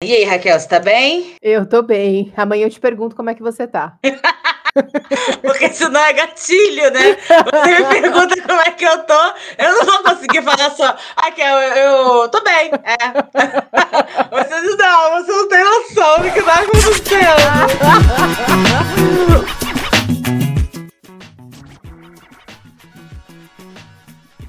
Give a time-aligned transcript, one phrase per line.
[0.00, 1.34] E aí, Raquel, você tá bem?
[1.42, 2.32] Eu tô bem.
[2.36, 3.98] Amanhã eu te pergunto como é que você tá.
[5.42, 7.16] Porque senão é gatilho, né?
[7.26, 11.58] Você me pergunta como é que eu tô, eu não vou conseguir falar só, Raquel,
[11.58, 11.74] eu,
[12.22, 12.70] eu tô bem.
[12.84, 12.96] É.
[14.30, 17.28] Você não, você não tem noção do que tá acontecendo.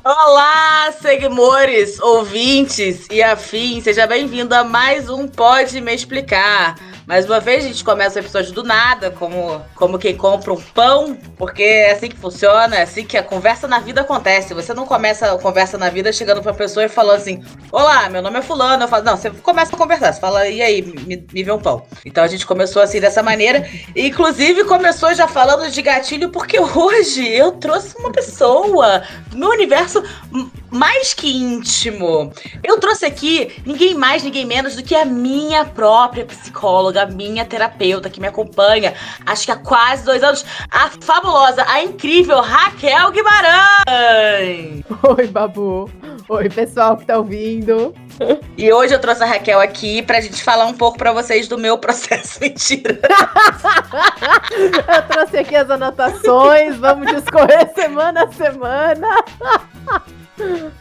[0.02, 6.78] Olá, seguidores, ouvintes e afins, seja bem-vindo a mais um Pode Me Explicar.
[7.10, 10.62] Mais uma vez a gente começa o episódio do nada, como, como quem compra um
[10.62, 14.54] pão, porque é assim que funciona, é assim que a conversa na vida acontece.
[14.54, 18.22] Você não começa a conversa na vida chegando pra pessoa e falando assim: Olá, meu
[18.22, 18.84] nome é Fulano.
[18.84, 21.58] Eu falo, não, você começa a conversar, você fala, e aí, me, me vê um
[21.58, 21.84] pão.
[22.06, 23.68] Então a gente começou assim dessa maneira.
[23.96, 29.50] E, inclusive, começou já falando de gatilho, porque hoje eu trouxe uma pessoa do meu
[29.50, 30.04] universo
[30.70, 32.32] mais que íntimo.
[32.64, 37.46] Eu trouxe aqui ninguém mais, ninguém menos do que a minha própria psicóloga, a minha
[37.46, 38.94] terapeuta que me acompanha,
[39.26, 44.84] acho que há quase dois anos, a fabulosa, a incrível Raquel Guimarães.
[45.18, 45.90] Oi, Babu.
[46.28, 47.94] Oi, pessoal que tá ouvindo.
[48.58, 51.58] E hoje eu trouxe a Raquel aqui pra gente falar um pouco pra vocês do
[51.58, 53.00] meu processo mentira.
[54.62, 59.08] eu trouxe aqui as anotações, vamos discorrer semana a semana.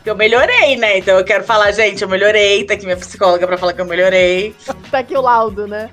[0.02, 0.98] Que eu melhorei, né?
[0.98, 2.64] Então eu quero falar, gente, eu melhorei.
[2.64, 4.54] Tá aqui minha psicóloga pra falar que eu melhorei.
[4.90, 5.90] tá aqui o laudo, né?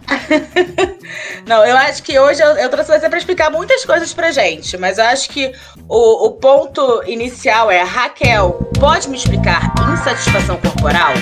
[1.46, 4.78] Não, eu acho que hoje eu, eu trouxe você pra explicar muitas coisas pra gente.
[4.78, 5.52] Mas eu acho que
[5.88, 11.14] o, o ponto inicial é: Raquel, pode me explicar insatisfação corporal?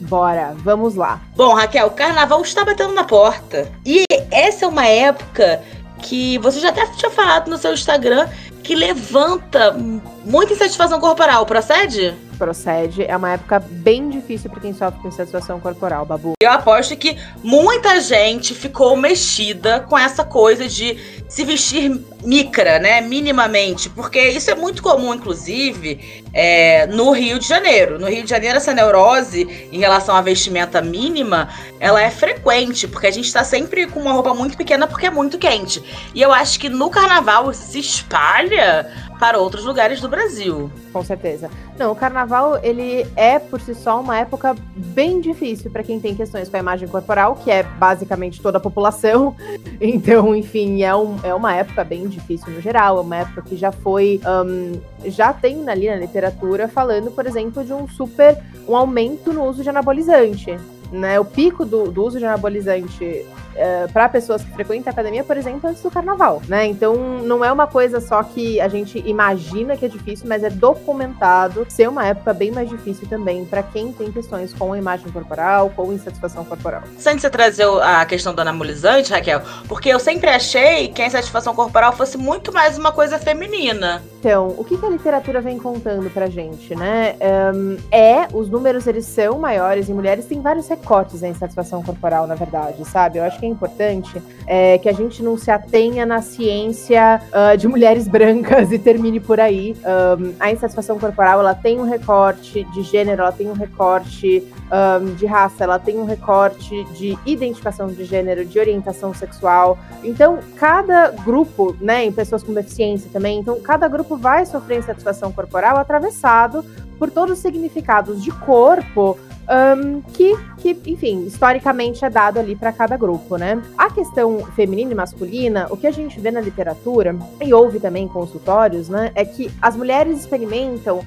[0.00, 1.20] Bora, vamos lá.
[1.34, 3.70] Bom, Raquel, o carnaval está batendo na porta.
[3.84, 5.60] E essa é uma época
[6.06, 8.28] que você já até tinha falado no seu Instagram
[8.62, 9.76] que levanta
[10.24, 12.14] muita insatisfação corporal, procede?
[12.36, 13.04] Procede.
[13.04, 16.32] É uma época bem difícil para quem sofre com insatisfação corporal, Babu.
[16.42, 21.90] Eu aposto que muita gente ficou mexida com essa coisa de se vestir
[22.24, 23.00] micra, né?
[23.00, 23.88] Minimamente.
[23.90, 27.98] Porque isso é muito comum, inclusive, é, no Rio de Janeiro.
[27.98, 31.48] No Rio de Janeiro, essa neurose em relação à vestimenta mínima,
[31.80, 35.10] ela é frequente, porque a gente tá sempre com uma roupa muito pequena porque é
[35.10, 35.82] muito quente.
[36.14, 38.86] E eu acho que no carnaval se espalha
[39.18, 40.70] para outros lugares do Brasil.
[40.92, 41.50] Com certeza.
[41.78, 46.14] Não, o carnaval, ele é por si só uma época bem difícil para quem tem
[46.14, 49.34] questões com a imagem corporal, que é basicamente toda a população.
[49.78, 52.15] Então, enfim, é, um, é uma época bem difícil
[52.48, 54.20] no geral, é uma época que já foi.
[54.26, 58.36] Um, já tem ali na literatura falando, por exemplo, de um super.
[58.68, 60.56] um aumento no uso de anabolizante.
[60.92, 65.24] Né, o pico do, do uso de anabolizante eh, para pessoas que frequentam a academia,
[65.24, 66.66] por exemplo, antes do carnaval, né?
[66.66, 70.50] Então não é uma coisa só que a gente imagina que é difícil, mas é
[70.50, 75.10] documentado ser uma época bem mais difícil também para quem tem questões com a imagem
[75.10, 76.82] corporal, com insatisfação corporal.
[76.98, 81.54] Sem você trazer a questão do anabolizante, Raquel, porque eu sempre achei que a insatisfação
[81.54, 84.02] corporal fosse muito mais uma coisa feminina.
[84.26, 87.14] Então, o que, que a literatura vem contando pra gente, né?
[87.54, 92.26] Um, é, os números eles são maiores em mulheres, tem vários recortes da insatisfação corporal,
[92.26, 93.18] na verdade, sabe?
[93.18, 97.56] Eu acho que é importante é que a gente não se atenha na ciência uh,
[97.56, 99.76] de mulheres brancas e termine por aí.
[100.18, 105.14] Um, a insatisfação corporal ela tem um recorte de gênero, ela tem um recorte um,
[105.14, 109.78] de raça, ela tem um recorte de identificação de gênero, de orientação sexual.
[110.02, 115.32] Então, cada grupo, né, em pessoas com deficiência também, então cada grupo vai sofrer insatisfação
[115.32, 116.64] corporal atravessado
[116.98, 119.18] por todos os significados de corpo
[119.48, 123.62] um, que, que, enfim, historicamente é dado ali para cada grupo, né?
[123.78, 128.04] A questão feminina e masculina, o que a gente vê na literatura, e ouve também
[128.04, 131.00] em consultórios, né, é que as mulheres experimentam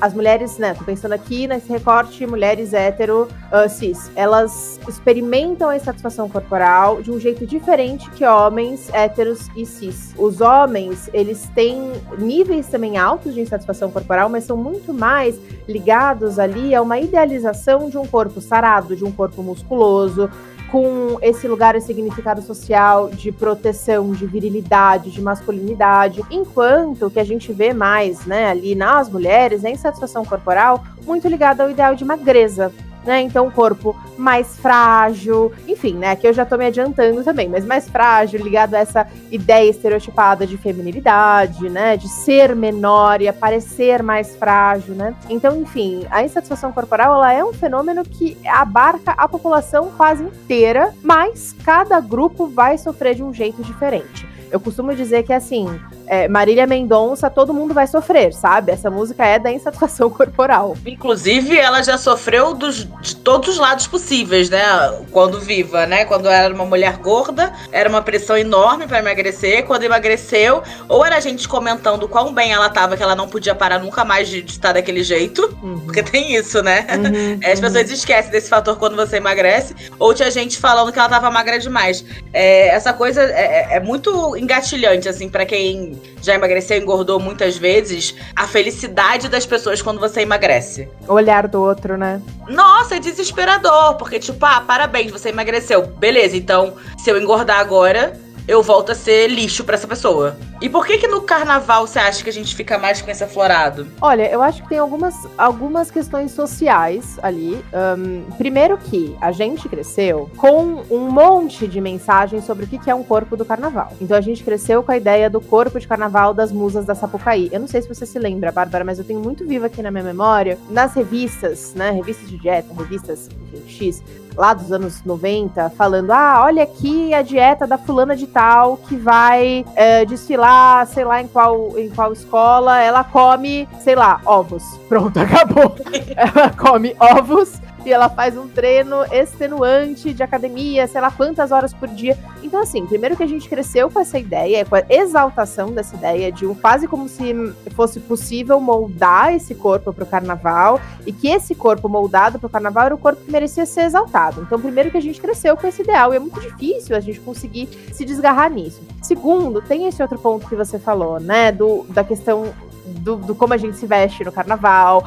[0.00, 5.76] as mulheres, né, tô pensando aqui nesse recorte, mulheres hétero, uh, cis, elas experimentam a
[5.76, 10.14] insatisfação corporal de um jeito diferente que homens héteros e cis.
[10.16, 16.38] Os homens, eles têm níveis também altos de insatisfação corporal, mas são muito mais ligados
[16.38, 20.30] ali a uma idealização de um corpo sarado, de um corpo musculoso,
[20.70, 27.24] com esse lugar e significado social de proteção, de virilidade, de masculinidade, enquanto que a
[27.24, 32.04] gente vê mais, né, ali nas mulheres, a insatisfação corporal muito ligada ao ideal de
[32.04, 32.72] magreza,
[33.04, 33.20] né?
[33.22, 36.10] Então, corpo mais frágil, enfim, né?
[36.10, 40.46] Aqui eu já tô me adiantando também, mas mais frágil, ligado a essa ideia estereotipada
[40.46, 41.96] de feminilidade, né?
[41.96, 45.14] De ser menor e aparecer mais frágil, né?
[45.28, 50.92] Então, enfim, a insatisfação corporal ela é um fenômeno que abarca a população quase inteira,
[51.02, 54.26] mas cada grupo vai sofrer de um jeito diferente.
[54.50, 55.68] Eu costumo dizer que assim,
[56.08, 58.72] é, Marília Mendonça, todo mundo vai sofrer, sabe?
[58.72, 60.76] Essa música é da insatisfação corporal.
[60.86, 64.62] Inclusive, ela já sofreu dos, de todos os lados possíveis, né?
[65.10, 66.04] Quando viva, né?
[66.04, 69.64] Quando era uma mulher gorda, era uma pressão enorme para emagrecer.
[69.64, 73.54] Quando emagreceu, ou era a gente comentando quão bem ela tava, que ela não podia
[73.54, 75.54] parar nunca mais de, estar daquele jeito.
[75.62, 75.80] Uhum.
[75.80, 76.86] Porque tem isso, né?
[76.90, 77.94] Uhum, As pessoas uhum.
[77.94, 79.74] esquecem desse fator quando você emagrece.
[79.98, 82.04] Ou tinha gente falando que ela tava magra demais.
[82.32, 87.56] É, essa coisa é, é, é muito engatilhante, assim, para quem já emagreceu engordou muitas
[87.56, 88.14] vezes.
[88.34, 90.88] A felicidade das pessoas quando você emagrece.
[91.06, 92.20] O olhar do outro, né?
[92.48, 93.96] Nossa, é desesperador.
[93.96, 95.86] Porque, tipo, ah, parabéns, você emagreceu.
[95.86, 98.18] Beleza, então, se eu engordar agora
[98.48, 100.34] eu volto a ser lixo para essa pessoa.
[100.60, 103.22] E por que que no carnaval você acha que a gente fica mais com esse
[103.22, 103.86] aflorado?
[104.00, 107.62] Olha, eu acho que tem algumas, algumas questões sociais ali.
[107.72, 112.94] Um, primeiro que a gente cresceu com um monte de mensagens sobre o que é
[112.94, 113.92] um corpo do carnaval.
[114.00, 117.50] Então a gente cresceu com a ideia do corpo de carnaval das musas da Sapucaí.
[117.52, 119.90] Eu não sei se você se lembra, Bárbara, mas eu tenho muito vivo aqui na
[119.90, 123.28] minha memória, nas revistas, né, revistas de dieta, revistas
[123.66, 124.02] X,
[124.38, 128.94] lá dos anos 90, falando: ah, olha aqui a dieta da fulana de tal que
[128.96, 132.80] vai é, desfilar, sei lá, em qual, em qual escola.
[132.80, 134.62] Ela come, sei lá, ovos.
[134.88, 135.74] Pronto, acabou.
[136.16, 141.72] ela come ovos e ela faz um treino extenuante de academia, sei lá quantas horas
[141.72, 142.18] por dia.
[142.42, 146.30] Então, assim, primeiro que a gente cresceu com essa ideia, com a exaltação dessa ideia
[146.30, 147.34] de um quase como se
[147.74, 152.50] fosse possível moldar esse corpo para o carnaval e que esse corpo moldado para o
[152.50, 154.42] carnaval era o corpo que merecia ser exaltado.
[154.42, 157.20] Então, primeiro que a gente cresceu com esse ideal e é muito difícil a gente
[157.20, 158.80] conseguir se desgarrar nisso.
[159.02, 162.52] Segundo, tem esse outro ponto que você falou, né, do, da questão
[163.00, 165.04] do, do, como a gente se veste no carnaval.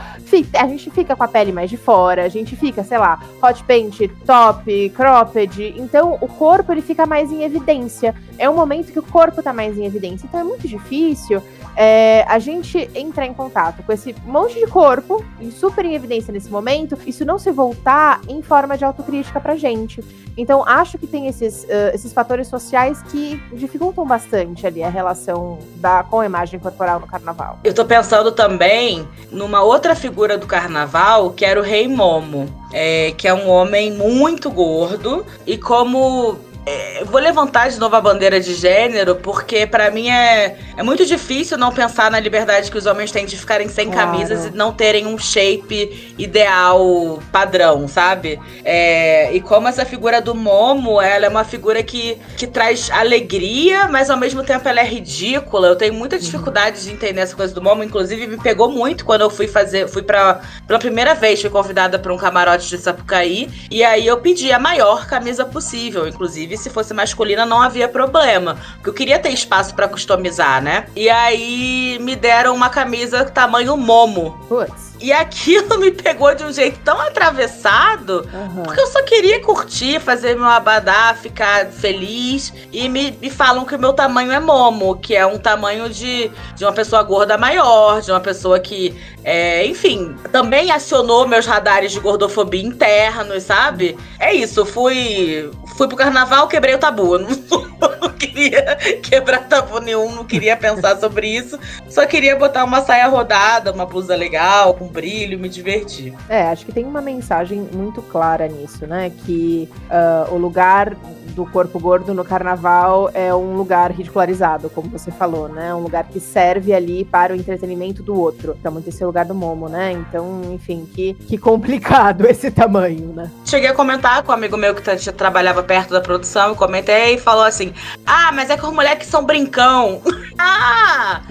[0.53, 3.63] A gente fica com a pele mais de fora, a gente fica, sei lá, hot
[3.63, 5.73] paint, top, cropped.
[5.77, 8.15] Então o corpo ele fica mais em evidência.
[8.37, 10.25] É um momento que o corpo tá mais em evidência.
[10.25, 11.41] Então é muito difícil
[11.75, 16.49] é, a gente entrar em contato com esse monte de corpo, super em evidência nesse
[16.49, 20.03] momento, isso não se voltar em forma de autocrítica pra gente.
[20.37, 25.59] Então, acho que tem esses, uh, esses fatores sociais que dificultam bastante ali a relação
[25.75, 27.59] da, com a imagem corporal no carnaval.
[27.73, 33.27] Tô pensando também numa outra figura do carnaval, que era o Rei Momo, é, que
[33.27, 38.53] é um homem muito gordo, e como é, vou levantar de novo a bandeira de
[38.53, 43.11] gênero, porque para mim é, é muito difícil não pensar na liberdade que os homens
[43.11, 44.11] têm de ficarem sem claro.
[44.11, 48.39] camisas e não terem um shape ideal padrão, sabe?
[48.63, 53.87] É, e como essa figura do Momo, ela é uma figura que, que traz alegria,
[53.87, 55.67] mas ao mesmo tempo ela é ridícula.
[55.67, 56.83] Eu tenho muita dificuldade uhum.
[56.85, 60.03] de entender essa coisa do Momo, inclusive me pegou muito quando eu fui fazer, fui
[60.03, 64.51] para pela primeira vez, fui convidada para um camarote de Sapucaí, e aí eu pedi
[64.51, 68.57] a maior camisa possível, inclusive Se fosse masculina, não havia problema.
[68.75, 70.85] Porque eu queria ter espaço para customizar, né?
[70.95, 74.39] E aí me deram uma camisa tamanho momo.
[74.47, 74.91] Putz.
[75.01, 78.63] E aquilo me pegou de um jeito tão atravessado, uhum.
[78.63, 82.53] porque eu só queria curtir, fazer meu abadá, ficar feliz.
[82.71, 86.31] E me, me falam que o meu tamanho é momo, que é um tamanho de,
[86.55, 91.91] de uma pessoa gorda maior, de uma pessoa que, é, enfim, também acionou meus radares
[91.91, 93.97] de gordofobia internos, sabe?
[94.19, 97.15] É isso, fui, fui pro carnaval, quebrei o tabu.
[97.15, 101.59] Eu não, não queria quebrar tabu nenhum, não queria pensar sobre isso.
[101.87, 106.13] Só queria botar uma saia rodada, uma blusa legal, com brilho, me divertir.
[106.27, 109.11] É, acho que tem uma mensagem muito clara nisso, né?
[109.25, 110.95] Que uh, o lugar
[111.31, 115.73] do corpo gordo no carnaval é um lugar ridicularizado, como você falou, né?
[115.73, 118.55] Um lugar que serve ali para o entretenimento do outro.
[118.59, 119.91] Então, muito esse lugar do Momo, né?
[119.91, 123.31] Então, enfim, que, que complicado esse tamanho, né?
[123.45, 127.17] Cheguei a comentar com um amigo meu que trabalhava perto da produção, e comentei e
[127.17, 127.73] falou assim:
[128.05, 130.01] Ah, mas é que os moleques são brincão.
[130.37, 131.21] ah!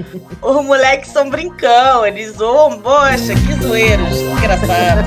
[0.42, 2.06] os moleques são brincão.
[2.06, 4.16] Eles zoam, poxa, que zoeiros.
[4.16, 5.04] Engraçado.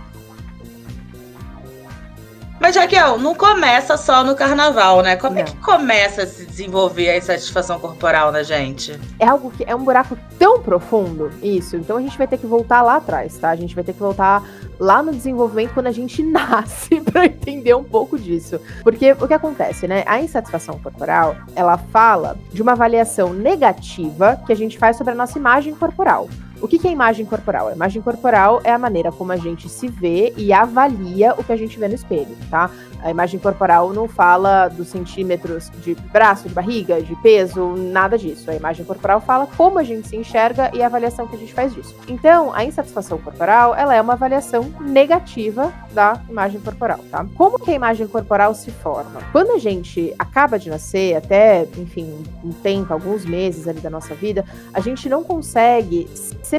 [2.66, 5.14] Mas, Raquel, não começa só no carnaval, né?
[5.14, 5.40] Como não.
[5.40, 8.98] é que começa a se desenvolver a insatisfação corporal na gente?
[9.20, 11.76] É algo que é um buraco tão profundo, isso.
[11.76, 13.50] Então a gente vai ter que voltar lá atrás, tá?
[13.50, 14.42] A gente vai ter que voltar
[14.80, 18.60] lá no desenvolvimento quando a gente nasce para entender um pouco disso.
[18.82, 20.02] Porque o que acontece, né?
[20.04, 25.16] A insatisfação corporal, ela fala de uma avaliação negativa que a gente faz sobre a
[25.16, 26.28] nossa imagem corporal.
[26.66, 27.68] O que, é imagem corporal?
[27.68, 31.52] A imagem corporal é a maneira como a gente se vê e avalia o que
[31.52, 32.68] a gente vê no espelho, tá?
[33.04, 38.50] A imagem corporal não fala dos centímetros de braço, de barriga, de peso, nada disso.
[38.50, 41.54] A imagem corporal fala como a gente se enxerga e a avaliação que a gente
[41.54, 41.94] faz disso.
[42.08, 47.24] Então, a insatisfação corporal, ela é uma avaliação negativa da imagem corporal, tá?
[47.36, 49.20] Como que a imagem corporal se forma?
[49.30, 54.16] Quando a gente acaba de nascer, até, enfim, um tempo, alguns meses ali da nossa
[54.16, 54.44] vida,
[54.74, 56.08] a gente não consegue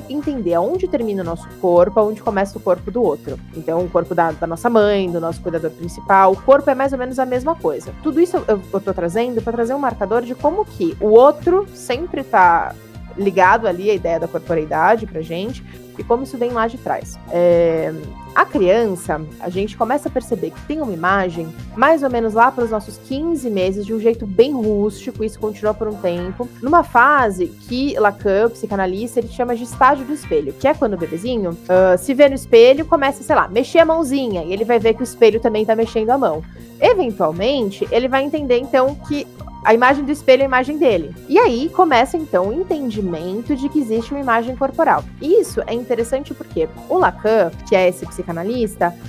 [0.10, 3.40] entender aonde termina o nosso corpo, aonde começa o corpo do outro.
[3.56, 6.94] Então, o corpo da, da nossa mãe, do nosso cuidador principal, o corpo é mais
[6.94, 7.94] ou menos a mesma coisa.
[8.04, 11.68] Tudo isso eu, eu tô trazendo para trazer um marcador de como que o outro
[11.74, 12.74] sempre tá
[13.18, 15.64] ligado ali à ideia da corporeidade pra gente
[15.98, 17.18] e como isso vem lá de trás.
[17.32, 17.92] É,
[18.38, 22.52] a criança, a gente começa a perceber que tem uma imagem mais ou menos lá
[22.52, 26.48] para os nossos 15 meses, de um jeito bem rústico, isso continua por um tempo,
[26.62, 30.98] numa fase que Lacan, psicanalista, ele chama de estágio do espelho, que é quando o
[30.98, 34.78] bebezinho uh, se vê no espelho, começa, sei lá, mexer a mãozinha, e ele vai
[34.78, 36.44] ver que o espelho também está mexendo a mão.
[36.80, 39.26] Eventualmente, ele vai entender então que
[39.68, 41.14] a imagem do espelho é a imagem dele.
[41.28, 45.04] E aí começa então o entendimento de que existe uma imagem corporal.
[45.22, 48.27] Isso é interessante porque o Lacan, que é esse psicanalista,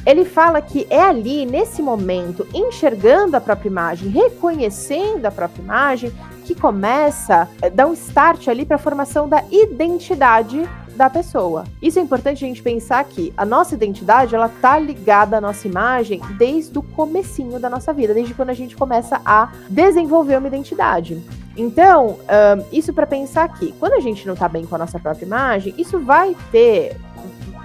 [0.07, 6.13] ele fala que é ali, nesse momento, enxergando a própria imagem, reconhecendo a própria imagem,
[6.45, 11.65] que começa a dar um start ali para a formação da identidade da pessoa.
[11.81, 15.69] Isso é importante a gente pensar que a nossa identidade, ela tá ligada à nossa
[15.69, 20.49] imagem desde o comecinho da nossa vida, desde quando a gente começa a desenvolver uma
[20.49, 21.23] identidade.
[21.57, 24.99] Então, um, isso para pensar que quando a gente não tá bem com a nossa
[24.99, 26.97] própria imagem, isso vai ter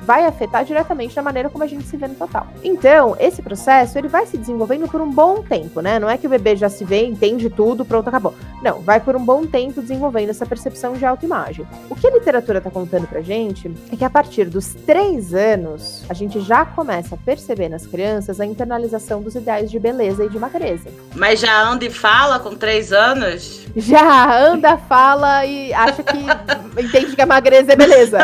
[0.04, 2.48] vai afetar diretamente na maneira como a gente se vê no total.
[2.64, 6.00] Então, esse processo, ele vai se desenvolvendo por um bom tempo, né?
[6.00, 8.34] Não é que o bebê já se vê, entende tudo, pronto, acabou.
[8.62, 11.66] Não, vai por um bom tempo desenvolvendo essa percepção de autoimagem.
[11.90, 16.04] O que a literatura tá contando pra gente é que a partir dos três anos,
[16.10, 20.30] a gente já começa a perceber nas crianças a internalização dos ideais de beleza e
[20.30, 20.90] de magreza.
[21.16, 23.66] Mas já anda e fala com três anos?
[23.76, 26.18] Já anda, fala e acha que
[26.82, 28.20] entende que a magreza é beleza.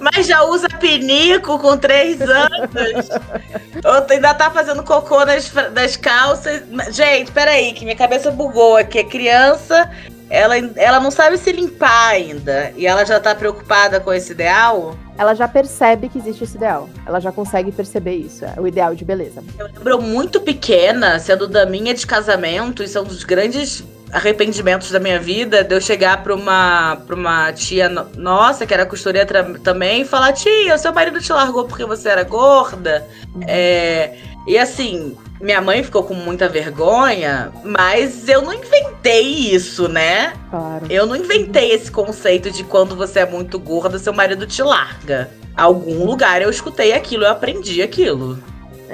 [0.00, 3.08] Mas já usa pinico com três anos.
[3.82, 6.62] Ou ainda tá fazendo cocô nas, nas calças.
[6.90, 8.98] Gente, peraí, que minha cabeça bugou aqui.
[8.98, 9.90] A criança,
[10.28, 12.70] ela, ela não sabe se limpar ainda.
[12.76, 14.94] E ela já tá preocupada com esse ideal?
[15.16, 16.88] Ela já percebe que existe esse ideal.
[17.06, 18.44] Ela já consegue perceber isso.
[18.44, 19.42] É o ideal de beleza.
[19.58, 23.82] Eu lembro muito pequena, sendo daminha de casamento, isso é um dos grandes
[24.14, 28.86] arrependimentos da minha vida de eu chegar pra uma, pra uma tia nossa, que era
[28.86, 33.04] costureira também, e falar: Tia, seu marido te largou porque você era gorda.
[33.34, 33.42] Uhum.
[33.46, 34.16] É,
[34.46, 40.32] e assim, minha mãe ficou com muita vergonha, mas eu não inventei isso, né?
[40.48, 40.86] Claro.
[40.88, 45.28] Eu não inventei esse conceito de quando você é muito gorda, seu marido te larga.
[45.56, 48.38] Algum lugar eu escutei aquilo, eu aprendi aquilo.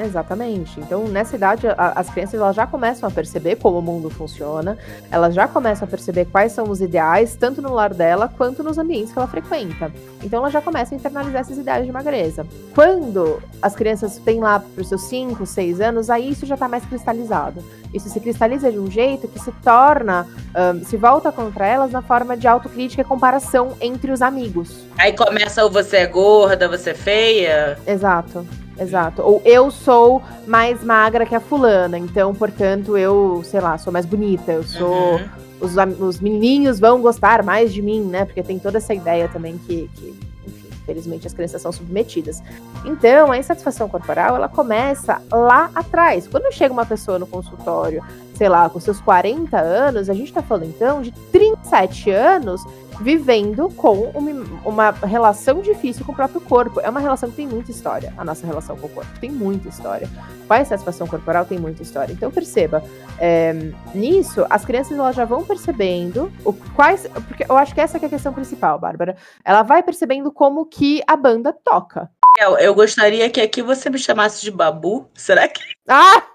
[0.04, 0.80] Exatamente.
[0.80, 4.78] Então, nessa idade, a, as crianças elas já começam a perceber como o mundo funciona,
[5.10, 8.78] elas já começam a perceber quais são os ideais, tanto no lar dela quanto nos
[8.78, 9.92] ambientes que ela frequenta.
[10.22, 12.46] Então, elas já começam a internalizar esses ideais de magreza.
[12.74, 16.68] Quando as crianças têm lá para os seus 5, 6 anos, aí isso já está
[16.68, 17.62] mais cristalizado.
[17.92, 20.26] Isso se cristaliza de um jeito que se torna,
[20.74, 24.84] um, se volta contra elas na forma de autocrítica e comparação entre os amigos.
[24.96, 27.78] Aí começa o você é gorda, você é feia.
[27.86, 28.46] Exato.
[28.80, 29.20] Exato.
[29.22, 34.06] Ou eu sou mais magra que a fulana, então, portanto, eu, sei lá, sou mais
[34.06, 35.16] bonita, eu sou.
[35.16, 35.28] Uhum.
[35.60, 38.24] Os, os menininhos vão gostar mais de mim, né?
[38.24, 42.42] Porque tem toda essa ideia também que, que enfim, infelizmente as crianças são submetidas.
[42.86, 46.26] Então, a insatisfação corporal, ela começa lá atrás.
[46.26, 48.02] Quando chega uma pessoa no consultório,
[48.34, 52.64] sei lá, com seus 40 anos, a gente tá falando então de 37 anos
[53.00, 56.80] vivendo com uma, uma, relação difícil com o próprio corpo.
[56.80, 59.10] É uma relação que tem muita história, a nossa relação com o corpo.
[59.18, 60.08] Tem muita história.
[60.48, 61.44] É a satisfação corporal?
[61.44, 62.12] Tem muita história.
[62.12, 62.82] Então perceba,
[63.18, 63.54] é,
[63.94, 67.06] nisso, as crianças elas já vão percebendo o, quais.
[67.28, 69.16] Porque eu acho que essa que é a questão principal, Bárbara.
[69.44, 72.10] Ela vai percebendo como que a banda toca.
[72.38, 75.08] Eu, eu gostaria que aqui você me chamasse de Babu.
[75.14, 75.60] Será que.
[75.88, 76.29] Ah!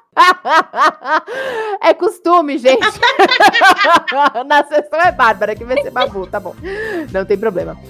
[1.82, 2.86] é costume, gente.
[4.46, 6.56] Na sessão é Bárbara, que vai ser Babu, tá bom.
[7.12, 7.78] Não tem problema.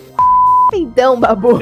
[0.74, 1.60] Então, Babu.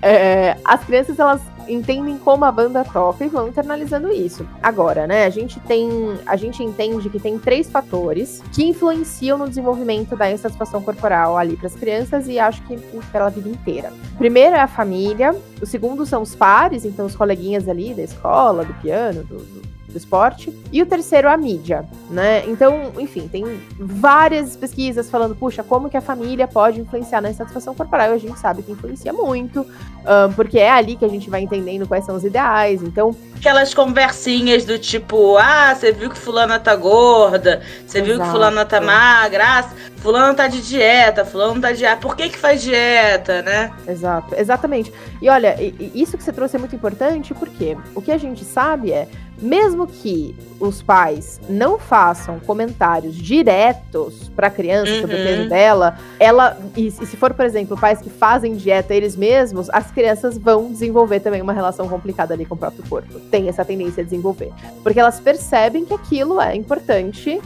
[0.00, 4.46] é, as crianças, elas entendem como a banda toca e vão internalizando isso.
[4.62, 5.88] Agora, né, a gente tem,
[6.26, 11.56] a gente entende que tem três fatores que influenciam no desenvolvimento da insatisfação corporal ali
[11.56, 12.76] para as crianças e acho que
[13.12, 13.92] pela vida inteira.
[14.18, 18.64] Primeiro é a família, o segundo são os pares, então os coleguinhas ali da escola,
[18.64, 20.52] do piano, do, do do esporte.
[20.72, 22.44] E o terceiro, a mídia, né?
[22.46, 23.44] Então, enfim, tem
[23.78, 28.10] várias pesquisas falando, puxa, como que a família pode influenciar na insatisfação corporal?
[28.10, 31.42] E a gente sabe que influencia muito, um, porque é ali que a gente vai
[31.42, 32.82] entendendo quais são os ideais.
[32.82, 33.14] Então.
[33.36, 38.64] Aquelas conversinhas do tipo, ah, você viu que fulana tá gorda, você viu que fulana
[38.64, 42.62] tá magra, ah, fulano tá de dieta, fulano tá de dieta, por que que faz
[42.62, 43.72] dieta, né?
[43.86, 44.92] Exato, exatamente.
[45.20, 45.56] E olha,
[45.94, 49.06] isso que você trouxe é muito importante, porque o que a gente sabe é,
[49.40, 55.00] mesmo que os pais não façam comentários diretos para a criança uhum.
[55.00, 58.94] sobre o peso dela, ela e, e, se for, por exemplo, pais que fazem dieta
[58.94, 63.18] eles mesmos, as crianças vão desenvolver também uma relação complicada ali com o próprio corpo.
[63.30, 67.40] Tem essa tendência a desenvolver, porque elas percebem que aquilo é importante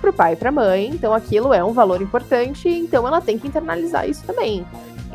[0.00, 3.20] para o pai e para a mãe, então aquilo é um valor importante, então ela
[3.20, 4.64] tem que internalizar isso também.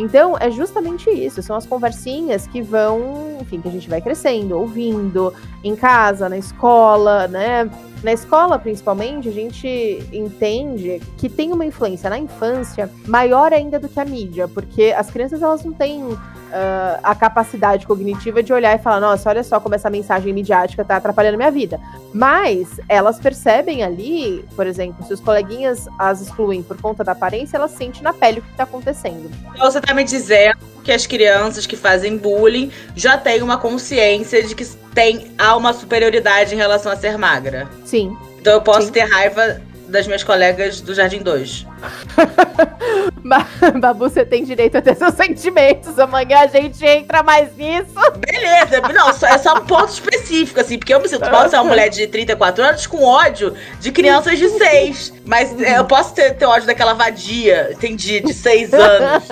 [0.02, 4.58] Então, é justamente isso, são as conversinhas que vão, enfim, que a gente vai crescendo,
[4.58, 5.32] ouvindo,
[5.64, 7.70] em casa, na escola, né?
[8.04, 13.88] Na escola, principalmente, a gente entende que tem uma influência na infância maior ainda do
[13.88, 16.18] que a mídia, porque as crianças elas não têm
[16.52, 20.84] uh, a capacidade cognitiva de olhar e falar: nossa, olha só como essa mensagem midiática
[20.84, 21.80] tá atrapalhando minha vida.
[22.14, 27.58] Mas elas percebem ali, por exemplo, se os coleguinhas as excluem por conta da aparência,
[27.58, 29.32] elas sentem na pele o que tá acontecendo.
[29.54, 34.44] Então você tá me dizendo que as crianças que fazem bullying já têm uma consciência
[34.44, 37.70] de que tem, há uma superioridade em relação a ser magra.
[37.86, 38.16] Sim.
[38.40, 38.94] Então eu posso Sim.
[38.94, 41.68] ter raiva das minhas colegas do Jardim 2.
[43.80, 45.98] Babu, você tem direito a ter seus sentimentos.
[46.00, 47.94] Amanhã a gente entra mais nisso.
[48.18, 51.66] Beleza, não, é só um ponto específico, assim, porque eu me sinto mal ser uma
[51.66, 55.14] mulher de 34 anos com ódio de crianças de 6.
[55.26, 59.28] Mas é, eu posso ter, ter ódio daquela vadia, entendi, de 6 anos.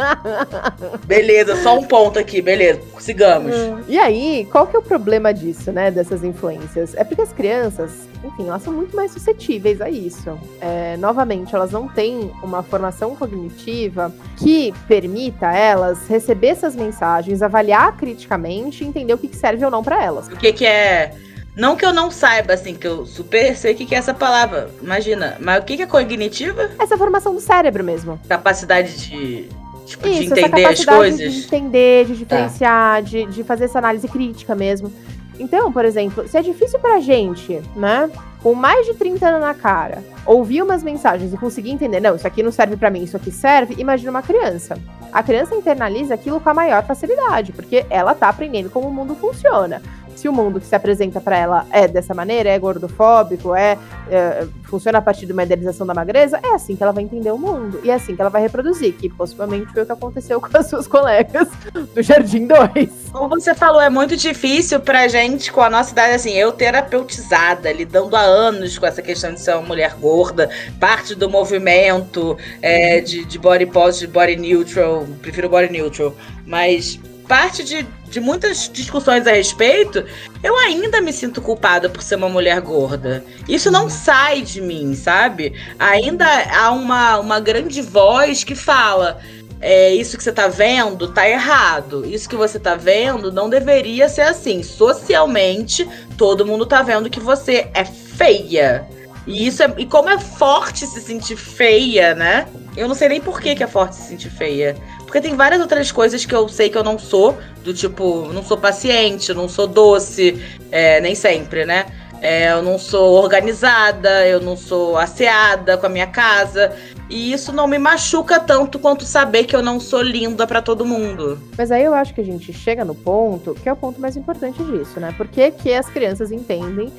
[1.05, 3.53] beleza, só um ponto aqui, beleza, sigamos.
[3.87, 6.95] E aí, qual que é o problema disso, né, dessas influências?
[6.95, 7.91] É porque as crianças,
[8.23, 10.39] enfim, elas são muito mais suscetíveis a isso.
[10.61, 17.41] É, novamente, elas não têm uma formação cognitiva que permita a elas receber essas mensagens,
[17.41, 20.27] avaliar criticamente e entender o que serve ou não para elas.
[20.27, 21.13] O que, que é
[21.55, 24.13] não que eu não saiba, assim, que eu super sei o que, que é essa
[24.13, 24.69] palavra.
[24.81, 25.35] Imagina.
[25.41, 26.69] Mas o que, que é cognitiva?
[26.79, 28.19] Essa formação do cérebro mesmo.
[28.29, 29.49] Capacidade de.
[29.85, 31.33] Tipo, Isso, de entender as coisas.
[31.33, 33.01] De entender, de diferenciar, tá.
[33.01, 34.93] de, de fazer essa análise crítica mesmo.
[35.39, 38.11] Então, por exemplo, se é difícil pra gente, né?
[38.43, 42.27] Com mais de 30 anos na cara, ouvir umas mensagens e conseguir entender, não, isso
[42.27, 44.77] aqui não serve para mim, isso aqui serve, imagina uma criança.
[45.11, 49.15] A criança internaliza aquilo com a maior facilidade, porque ela tá aprendendo como o mundo
[49.15, 49.81] funciona
[50.19, 53.77] se o mundo que se apresenta para ela é dessa maneira, é gordofóbico, é,
[54.09, 57.31] é, funciona a partir de uma idealização da magreza, é assim que ela vai entender
[57.31, 57.79] o mundo.
[57.83, 60.67] E é assim que ela vai reproduzir, que possivelmente foi o que aconteceu com as
[60.67, 61.47] suas colegas
[61.95, 62.89] do Jardim 2.
[63.13, 67.71] Como você falou, é muito difícil pra gente, com a nossa idade, assim, eu terapeutizada,
[67.71, 72.99] lidando há anos com essa questão de ser uma mulher gorda, parte do movimento é,
[72.99, 76.13] de, de body positive, body neutral, prefiro body neutral,
[76.45, 80.03] mas parte de, de muitas discussões a respeito,
[80.43, 83.23] eu ainda me sinto culpada por ser uma mulher gorda.
[83.47, 85.53] Isso não sai de mim, sabe?
[85.77, 89.19] Ainda há uma, uma grande voz que fala.
[89.61, 92.05] É, isso que você tá vendo tá errado.
[92.05, 94.63] Isso que você tá vendo não deveria ser assim.
[94.63, 98.87] Socialmente, todo mundo tá vendo que você é feia.
[99.27, 102.47] E isso é, e como é forte se sentir feia, né?
[102.75, 104.75] Eu não sei nem por que, que é forte se sentir feia.
[105.09, 108.43] Porque tem várias outras coisas que eu sei que eu não sou, do tipo, não
[108.43, 110.39] sou paciente, não sou doce,
[110.71, 111.87] é, nem sempre, né?
[112.21, 116.75] É, eu não sou organizada, eu não sou asseada com a minha casa.
[117.09, 120.85] E isso não me machuca tanto quanto saber que eu não sou linda para todo
[120.85, 121.39] mundo.
[121.57, 124.15] Mas aí eu acho que a gente chega no ponto que é o ponto mais
[124.15, 125.11] importante disso, né?
[125.17, 126.93] Porque que as crianças entendem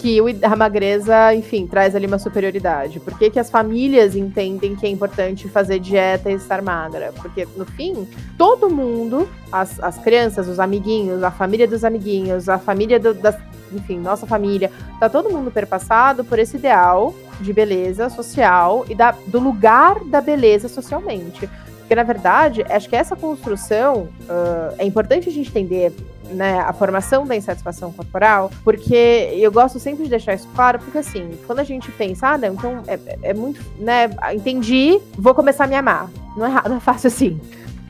[0.00, 2.98] que a magreza, enfim, traz ali uma superioridade?
[2.98, 7.12] Por que, que as famílias entendem que é importante fazer dieta e estar magra?
[7.20, 8.08] Porque, no fim,
[8.38, 13.36] todo mundo, as, as crianças, os amiguinhos, a família dos amiguinhos, a família do, das,
[13.70, 19.14] enfim, nossa família, tá todo mundo perpassado por esse ideal de beleza social e da,
[19.26, 21.48] do lugar da beleza socialmente.
[21.80, 25.92] Porque, na verdade, acho que essa construção uh, é importante a gente entender
[26.30, 30.98] né, a formação da insatisfação corporal, porque eu gosto sempre de deixar isso claro, porque
[30.98, 35.64] assim, quando a gente pensa, ah, não, então é, é muito, né, entendi, vou começar
[35.64, 36.10] a me amar.
[36.36, 37.40] Não é, não é fácil assim,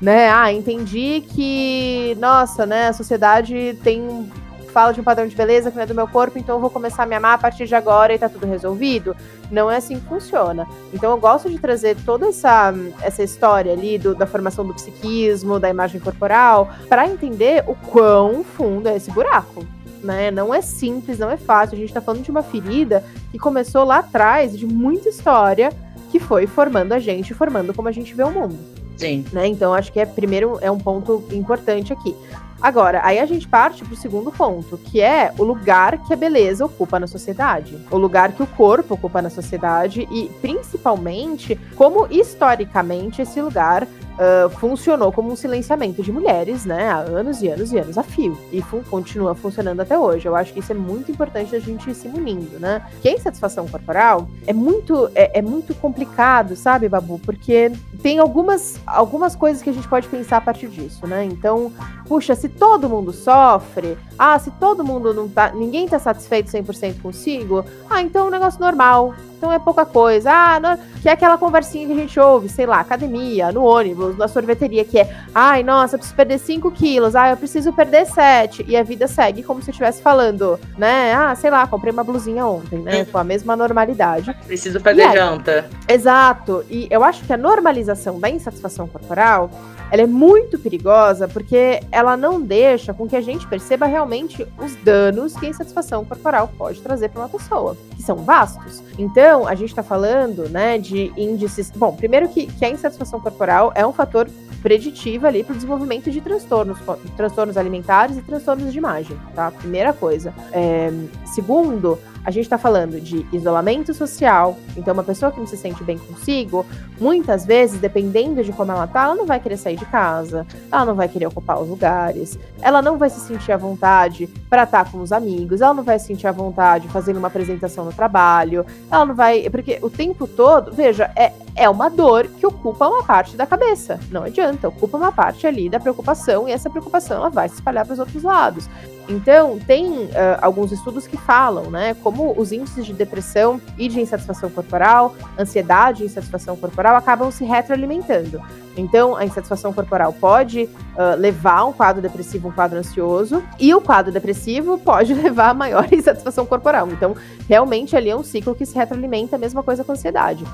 [0.01, 0.31] né?
[0.31, 4.31] Ah, entendi que, nossa, né, a sociedade tem
[4.71, 6.71] fala de um padrão de beleza que não é do meu corpo, então eu vou
[6.71, 9.15] começar a me amar a partir de agora e tá tudo resolvido.
[9.51, 10.67] Não é assim que funciona.
[10.95, 15.59] Então eu gosto de trazer toda essa, essa história ali do, da formação do psiquismo,
[15.59, 19.65] da imagem corporal, para entender o quão fundo é esse buraco.
[20.03, 20.31] né?
[20.31, 21.77] Não é simples, não é fácil.
[21.77, 25.71] A gente tá falando de uma ferida que começou lá atrás, de muita história,
[26.11, 28.59] que foi formando a gente, formando como a gente vê o mundo.
[28.97, 29.25] Sim.
[29.33, 29.47] Né?
[29.47, 32.15] Então, acho que é primeiro é um ponto importante aqui.
[32.61, 36.17] Agora, aí a gente parte para o segundo ponto, que é o lugar que a
[36.17, 42.07] beleza ocupa na sociedade, o lugar que o corpo ocupa na sociedade e, principalmente, como
[42.11, 43.87] historicamente esse lugar
[44.19, 48.03] uh, funcionou como um silenciamento de mulheres, né, há anos e anos e anos a
[48.03, 50.27] fio, e fun continua funcionando até hoje.
[50.27, 52.83] Eu acho que isso é muito importante a gente ir se munindo, né?
[53.01, 57.19] Que a insatisfação corporal é muito, é, é muito complicado, sabe, Babu?
[57.19, 61.25] Porque tem algumas, algumas coisas que a gente pode pensar a partir disso, né?
[61.25, 61.73] Então,
[62.07, 67.01] puxa, se todo mundo sofre, ah, se todo mundo não tá, ninguém tá satisfeito 100%
[67.01, 70.31] consigo, ah, então é um negócio normal, então é pouca coisa.
[70.31, 74.00] Ah, não, que é aquela conversinha que a gente ouve, sei lá, academia, no ônibus,
[74.17, 78.07] na sorveteria, que é, ai, nossa, eu preciso perder 5 quilos, ah, eu preciso perder
[78.07, 78.65] 7.
[78.67, 81.13] E a vida segue como se eu estivesse falando, né?
[81.15, 83.05] Ah, sei lá, comprei uma blusinha ontem, né?
[83.05, 84.35] Com a mesma normalidade.
[84.47, 85.69] Preciso fazer aí, janta.
[85.89, 86.65] Exato.
[86.71, 89.51] E eu acho que a normalização da insatisfação corporal
[89.91, 94.77] ela é muito perigosa porque ela não deixa com que a gente perceba realmente os
[94.77, 98.83] danos que a insatisfação corporal pode trazer para uma pessoa, que são vastos.
[98.97, 101.71] Então, a gente está falando, né, de índices.
[101.71, 104.29] Bom, primeiro que, que a insatisfação corporal é um fator
[104.63, 106.79] preditivo ali para o desenvolvimento de transtornos,
[107.17, 109.51] transtornos alimentares e transtornos de imagem, tá?
[109.51, 110.35] Primeira coisa.
[110.53, 110.91] É,
[111.25, 114.57] segundo, a gente está falando de isolamento social.
[114.77, 116.67] Então, uma pessoa que não se sente bem consigo,
[117.01, 120.85] muitas vezes, dependendo de como ela tá, ela não vai querer sair de casa, ela
[120.85, 124.85] não vai querer ocupar os lugares, ela não vai se sentir à vontade para estar
[124.85, 127.93] tá com os amigos, ela não vai se sentir à vontade fazendo uma apresentação no
[127.93, 129.49] trabalho, ela não vai.
[129.51, 133.99] Porque o tempo todo, veja, é, é uma dor que ocupa uma parte da cabeça.
[134.11, 137.85] Não adianta, ocupa uma parte ali da preocupação e essa preocupação ela vai se espalhar
[137.85, 138.69] para os outros lados.
[139.11, 144.01] Então, tem uh, alguns estudos que falam, né, como os índices de depressão e de
[144.01, 148.41] insatisfação corporal, ansiedade e insatisfação corporal acabam se retroalimentando.
[148.77, 153.75] Então, a insatisfação corporal pode uh, levar a um quadro depressivo, um quadro ansioso, e
[153.75, 156.89] o quadro depressivo pode levar a maior insatisfação corporal.
[156.89, 157.17] Então,
[157.49, 160.45] realmente ali é um ciclo que se retroalimenta, a mesma coisa com a ansiedade.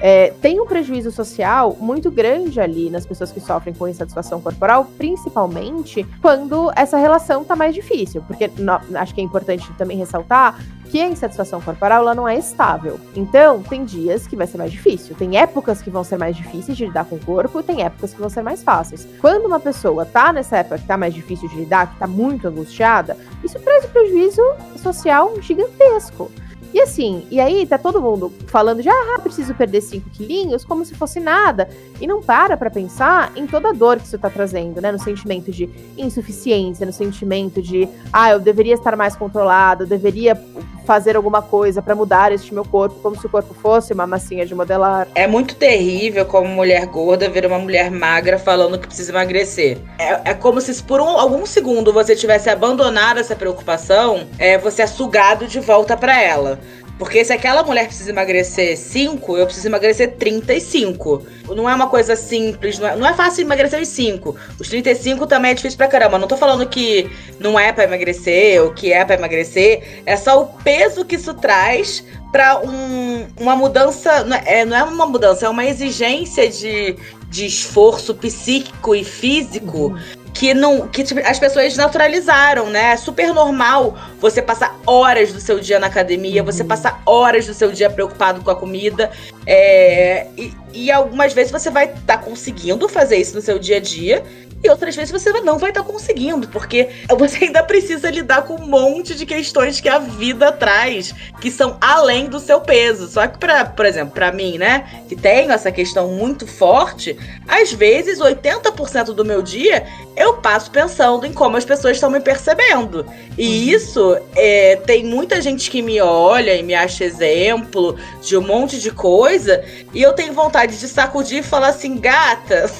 [0.00, 4.84] É, tem um prejuízo social muito grande ali nas pessoas que sofrem com insatisfação corporal,
[4.96, 8.22] principalmente quando essa relação tá mais difícil.
[8.26, 8.50] Porque
[8.94, 10.58] acho que é importante também ressaltar
[10.90, 13.00] que a insatisfação corporal ela não é estável.
[13.14, 16.76] Então, tem dias que vai ser mais difícil, tem épocas que vão ser mais difíceis
[16.76, 19.06] de lidar com o corpo, tem épocas que vão ser mais fáceis.
[19.20, 22.46] Quando uma pessoa tá nessa época que tá mais difícil de lidar, que tá muito
[22.46, 24.42] angustiada, isso traz um prejuízo
[24.76, 26.30] social gigantesco.
[26.76, 30.84] E assim, e aí tá todo mundo falando de, ah, preciso perder 5 quilinhos, como
[30.84, 31.70] se fosse nada.
[31.98, 34.92] E não para pra pensar em toda a dor que isso tá trazendo, né?
[34.92, 40.38] No sentimento de insuficiência, no sentimento de, ah, eu deveria estar mais controlado, eu deveria
[40.86, 44.46] fazer alguma coisa para mudar este meu corpo, como se o corpo fosse uma massinha
[44.46, 45.08] de modelar.
[45.14, 49.78] É muito terrível como mulher gorda ver uma mulher magra falando que precisa emagrecer.
[49.98, 54.82] É, é como se por um, algum segundo você tivesse abandonado essa preocupação, é, você
[54.82, 56.60] é sugado de volta para ela.
[56.98, 61.26] Porque se aquela mulher precisa emagrecer 5, eu preciso emagrecer 35.
[61.54, 64.34] Não é uma coisa simples, não é, não é fácil emagrecer os 5.
[64.58, 66.18] Os 35 também é difícil pra caramba.
[66.18, 70.02] Não tô falando que não é para emagrecer ou que é para emagrecer.
[70.06, 74.24] É só o peso que isso traz para um, uma mudança.
[74.24, 76.96] Não é, não é uma mudança, é uma exigência de,
[77.28, 79.88] de esforço psíquico e físico.
[79.88, 82.92] Uhum que não que tipo, as pessoas naturalizaram, né?
[82.92, 86.46] É super normal você passar horas do seu dia na academia, uhum.
[86.46, 89.10] você passar horas do seu dia preocupado com a comida.
[89.46, 93.78] É, e, e algumas vezes você vai estar tá conseguindo fazer isso no seu dia
[93.78, 94.22] a dia
[94.62, 98.54] e outras vezes você não vai estar tá conseguindo, porque você ainda precisa lidar com
[98.54, 103.08] um monte de questões que a vida traz, que são além do seu peso.
[103.08, 107.16] Só que, pra, por exemplo, para mim, né, que tenho essa questão muito forte,
[107.46, 112.20] às vezes 80% do meu dia eu passo pensando em como as pessoas estão me
[112.20, 113.06] percebendo.
[113.36, 113.76] E uhum.
[113.76, 118.80] isso é, tem muita gente que me olha e me acha exemplo de um monte
[118.80, 122.70] de coisa, e eu tenho vontade de sacudir e falar assim, gata.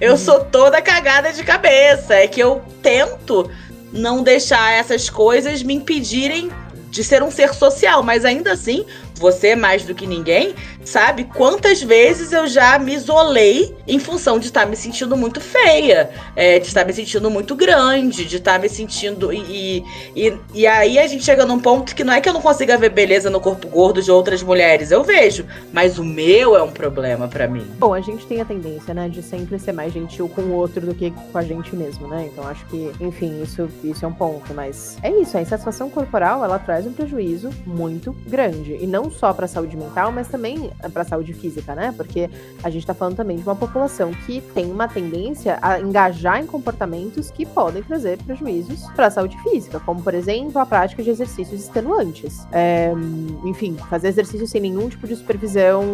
[0.00, 2.14] Eu sou toda cagada de cabeça.
[2.14, 3.50] É que eu tento
[3.92, 6.50] não deixar essas coisas me impedirem
[6.90, 8.84] de ser um ser social, mas ainda assim,
[9.18, 10.54] você mais do que ninguém
[10.86, 11.24] sabe?
[11.24, 16.10] Quantas vezes eu já me isolei em função de estar tá me sentindo muito feia,
[16.34, 19.32] é, de estar tá me sentindo muito grande, de estar tá me sentindo.
[19.32, 22.40] E, e, e aí a gente chega num ponto que não é que eu não
[22.40, 26.62] consiga ver beleza no corpo gordo de outras mulheres, eu vejo, mas o meu é
[26.62, 27.66] um problema para mim.
[27.78, 30.86] Bom, a gente tem a tendência, né, de sempre ser mais gentil com o outro
[30.86, 32.28] do que com a gente mesmo, né?
[32.32, 36.44] Então acho que, enfim, isso, isso é um ponto, mas é isso, a insatisfação corporal,
[36.44, 40.70] ela traz um prejuízo muito grande, e não só para a saúde mental, mas também
[40.92, 41.92] para a saúde física, né?
[41.96, 42.30] Porque
[42.62, 46.46] a gente está falando também de uma população que tem uma tendência a engajar em
[46.46, 51.10] comportamentos que podem trazer prejuízos para a saúde física, como por exemplo a prática de
[51.10, 52.46] exercícios extenuantes.
[52.52, 52.92] É,
[53.44, 55.84] enfim, fazer exercício sem nenhum tipo de supervisão,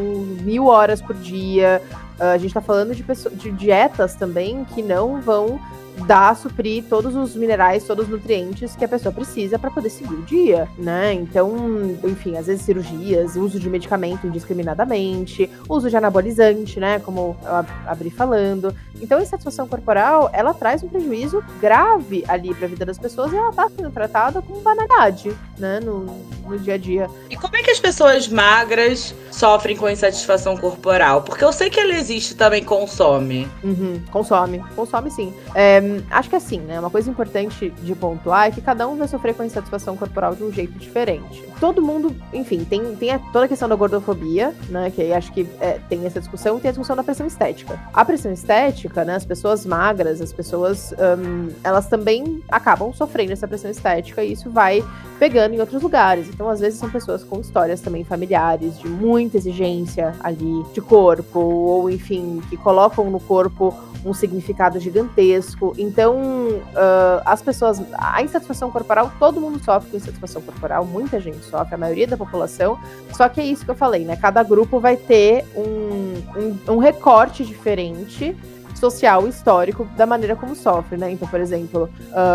[0.42, 1.82] mil horas por dia.
[2.18, 5.60] A gente está falando de, de dietas também que não vão
[6.06, 10.14] dar, suprir todos os minerais, todos os nutrientes que a pessoa precisa para poder seguir
[10.14, 11.12] o dia, né?
[11.12, 16.98] Então, enfim, às vezes cirurgias, uso de medicamento indiscriminadamente, uso de anabolizante, né?
[16.98, 18.74] Como eu abri falando.
[19.00, 23.32] Então, a insatisfação corporal, ela traz um prejuízo grave ali para a vida das pessoas
[23.32, 25.80] e ela tá sendo tratada com banalidade, né?
[25.80, 26.06] No,
[26.46, 27.08] no dia a dia.
[27.30, 31.22] E como é que as pessoas magras sofrem com insatisfação corporal?
[31.22, 33.48] Porque eu sei que ela existe também consome.
[33.62, 35.32] Uhum, consome, consome sim.
[35.54, 36.78] É, acho que assim, né?
[36.78, 40.42] Uma coisa importante de pontuar é que cada um vai sofrer com insatisfação corporal de
[40.42, 41.42] um jeito diferente.
[41.60, 44.90] Todo mundo, enfim, tem, tem a, toda a questão da gordofobia, né?
[44.90, 47.78] Que acho que é, tem essa discussão, tem a discussão da pressão estética.
[47.92, 49.14] A pressão estética, né?
[49.14, 54.50] As pessoas magras, as pessoas, um, elas também acabam sofrendo essa pressão estética e isso
[54.50, 54.84] vai
[55.18, 56.28] pegando em outros lugares.
[56.28, 61.38] Então, às vezes, são pessoas com histórias também familiares de muita exigência ali de corpo,
[61.38, 63.74] ou enfim, que colocam no corpo
[64.04, 65.74] um significado gigantesco.
[65.78, 67.80] Então, uh, as pessoas.
[67.94, 72.16] A insatisfação corporal, todo mundo sofre com insatisfação corporal, muita gente sofre, a maioria da
[72.16, 72.78] população.
[73.12, 74.16] Só que é isso que eu falei, né?
[74.16, 78.36] Cada grupo vai ter um, um, um recorte diferente
[78.82, 81.12] social histórico da maneira como sofre, né?
[81.12, 81.88] Então, por exemplo,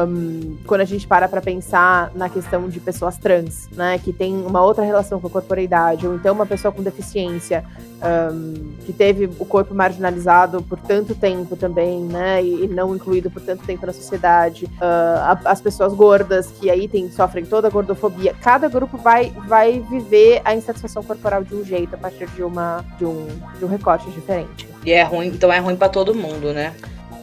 [0.07, 4.33] um, quando a gente para para pensar na questão de pessoas trans, né, que tem
[4.33, 7.65] uma outra relação com a corporeidade, ou então uma pessoa com deficiência
[8.31, 13.29] um, que teve o corpo marginalizado por tanto tempo também, né, e, e não incluído
[13.29, 17.71] por tanto tempo na sociedade, uh, as pessoas gordas que aí tem, sofrem toda a
[17.71, 22.41] gordofobia, cada grupo vai, vai viver a insatisfação corporal de um jeito a partir de
[22.41, 23.27] uma de um,
[23.59, 24.76] de um recorte diferente.
[24.87, 26.73] E é ruim, então é ruim para todo mundo, né?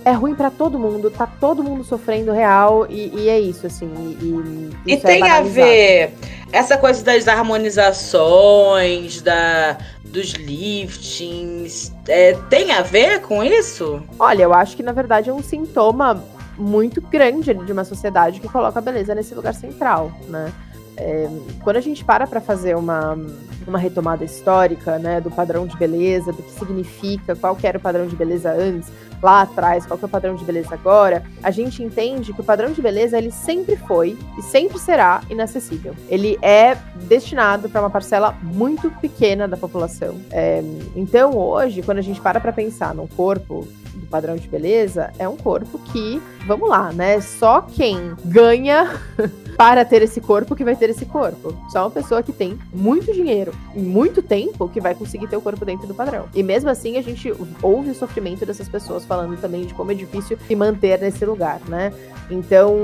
[0.05, 3.91] É ruim para todo mundo, tá todo mundo sofrendo real e, e é isso, assim.
[4.21, 6.13] E, e, e tem é a ver
[6.53, 14.03] essa coisa das harmonizações, da, dos liftings, é, tem a ver com isso?
[14.19, 16.23] Olha, eu acho que na verdade é um sintoma
[16.59, 20.53] muito grande de uma sociedade que coloca a beleza nesse lugar central, né?
[20.97, 21.29] É,
[21.63, 23.19] quando a gente para para fazer uma,
[23.67, 27.81] uma retomada histórica, né, do padrão de beleza, do que significa, qual que era o
[27.81, 28.91] padrão de beleza antes,
[29.23, 32.45] lá atrás, qual que é o padrão de beleza agora, a gente entende que o
[32.45, 35.95] padrão de beleza ele sempre foi e sempre será inacessível.
[36.09, 40.21] Ele é destinado para uma parcela muito pequena da população.
[40.31, 40.63] É,
[40.95, 45.29] então hoje, quando a gente para para pensar no corpo do padrão de beleza, é
[45.29, 47.21] um corpo que, vamos lá, né?
[47.21, 49.01] Só quem ganha
[49.57, 51.55] para ter esse corpo que vai ter esse corpo.
[51.71, 55.41] Só uma pessoa que tem muito dinheiro e muito tempo que vai conseguir ter o
[55.41, 56.29] corpo dentro do padrão.
[56.35, 59.95] E mesmo assim, a gente ouve o sofrimento dessas pessoas falando também de como é
[59.95, 61.93] difícil se manter nesse lugar, né?
[62.31, 62.75] Então,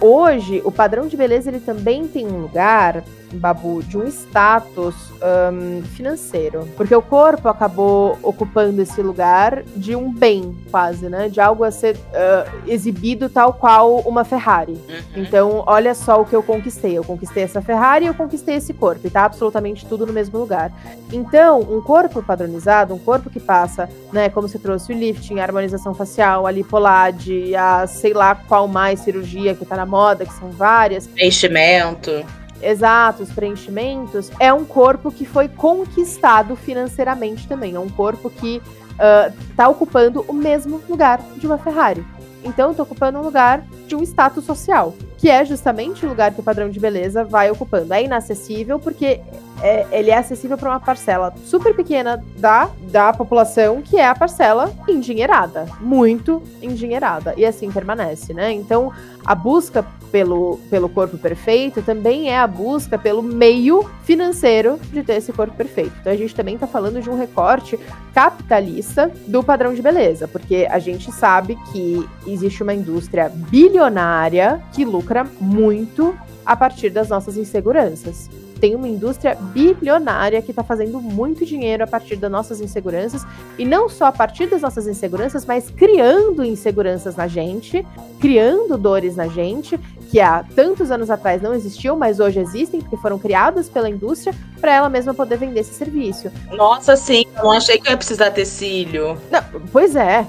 [0.00, 4.94] hoje, o padrão de beleza ele também tem um lugar, Babu, de um status
[5.52, 6.66] um, financeiro.
[6.76, 11.28] Porque o corpo acabou ocupando esse lugar de um bem, quase, né?
[11.28, 14.72] De algo a ser uh, exibido tal qual uma Ferrari.
[14.72, 15.22] Uhum.
[15.22, 16.98] Então, olha só o que eu conquistei.
[16.98, 19.06] Eu conquistei essa Ferrari e eu conquistei esse corpo.
[19.06, 20.72] E tá absolutamente tudo no mesmo lugar.
[21.12, 24.28] Então, um corpo padronizado, um corpo que passa, né?
[24.28, 29.00] Como você trouxe o lifting, a harmonização facial, a lipolade, a sei lá qual mais
[29.00, 31.06] cirurgia que tá na moda, que são várias.
[31.06, 32.24] Preenchimento.
[32.62, 34.30] Exato, os preenchimentos.
[34.38, 37.74] É um corpo que foi conquistado financeiramente também.
[37.74, 38.60] É um corpo que
[39.50, 42.04] está uh, ocupando o mesmo lugar de uma Ferrari.
[42.44, 46.40] Então, está ocupando um lugar de um status social, que é justamente o lugar que
[46.40, 47.92] o padrão de beleza vai ocupando.
[47.92, 49.20] É inacessível porque
[49.62, 54.14] é, ele é acessível para uma parcela super pequena da, da população, que é a
[54.14, 58.52] parcela endinheirada, muito endinheirada, e assim permanece, né?
[58.52, 58.92] Então,
[59.24, 65.14] a busca pelo, pelo corpo perfeito também é a busca pelo meio financeiro de ter
[65.14, 65.92] esse corpo perfeito.
[66.00, 67.78] Então, a gente também está falando de um recorte
[68.12, 74.84] capitalista do padrão de beleza, porque a gente sabe que existe uma indústria bilionária que
[74.84, 78.28] lucra muito a partir das nossas inseguranças.
[78.60, 83.24] Tem uma indústria bilionária que está fazendo muito dinheiro a partir das nossas inseguranças,
[83.58, 87.84] e não só a partir das nossas inseguranças, mas criando inseguranças na gente,
[88.20, 89.78] criando dores na gente,
[90.10, 94.34] que há tantos anos atrás não existiam, mas hoje existem, porque foram criadas pela indústria
[94.60, 96.30] para ela mesma poder vender esse serviço.
[96.50, 99.16] Nossa, sim, eu não achei que eu ia precisar ter cílio.
[99.30, 99.42] Não,
[99.72, 100.26] pois é.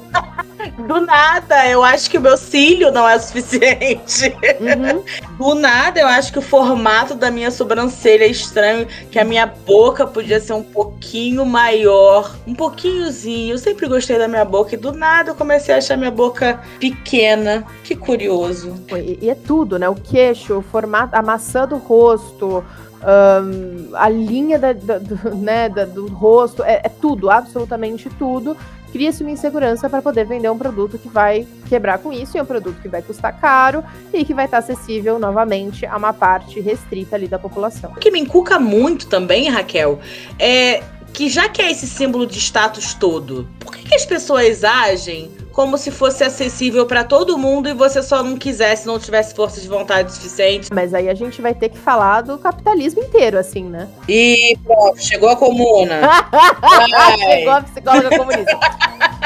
[0.78, 4.36] Do nada, eu acho que o meu cílio não é o suficiente.
[4.60, 5.04] Uhum.
[5.38, 9.46] Do nada, eu acho que o formato da minha sobrancelha é estranho, que a minha
[9.46, 13.54] boca podia ser um pouquinho maior, um pouquinhozinho.
[13.54, 16.62] Eu sempre gostei da minha boca e do nada eu comecei a achar minha boca
[16.80, 17.66] pequena.
[17.84, 18.76] Que curioso.
[19.22, 19.90] E, é tudo, né?
[19.90, 22.64] O queixo, o formato, a maçã do rosto,
[23.02, 28.56] um, a linha da, da, do, né, da, do rosto, é, é, tudo, absolutamente tudo.
[28.92, 32.44] Cria-se uma insegurança para poder vender um produto que vai quebrar com isso, e é
[32.44, 36.60] um produto que vai custar caro e que vai estar acessível novamente a uma parte
[36.60, 37.92] restrita ali da população.
[37.92, 40.00] O que me encuca muito também, Raquel,
[40.38, 44.64] é que já que é esse símbolo de status todo, por que, que as pessoas
[44.64, 49.36] agem como se fosse acessível para todo mundo e você só não quisesse, não tivesse
[49.36, 50.70] força de vontade suficiente.
[50.74, 53.88] Mas aí a gente vai ter que falar do capitalismo inteiro, assim, né?
[54.08, 56.02] E pronto, chegou a comuna.
[57.20, 58.60] chegou a psicóloga comunista.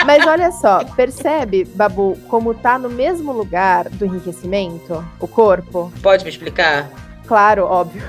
[0.05, 5.91] Mas olha só, percebe, Babu, como tá no mesmo lugar do enriquecimento, o corpo?
[6.01, 6.89] Pode me explicar?
[7.27, 8.03] Claro, óbvio.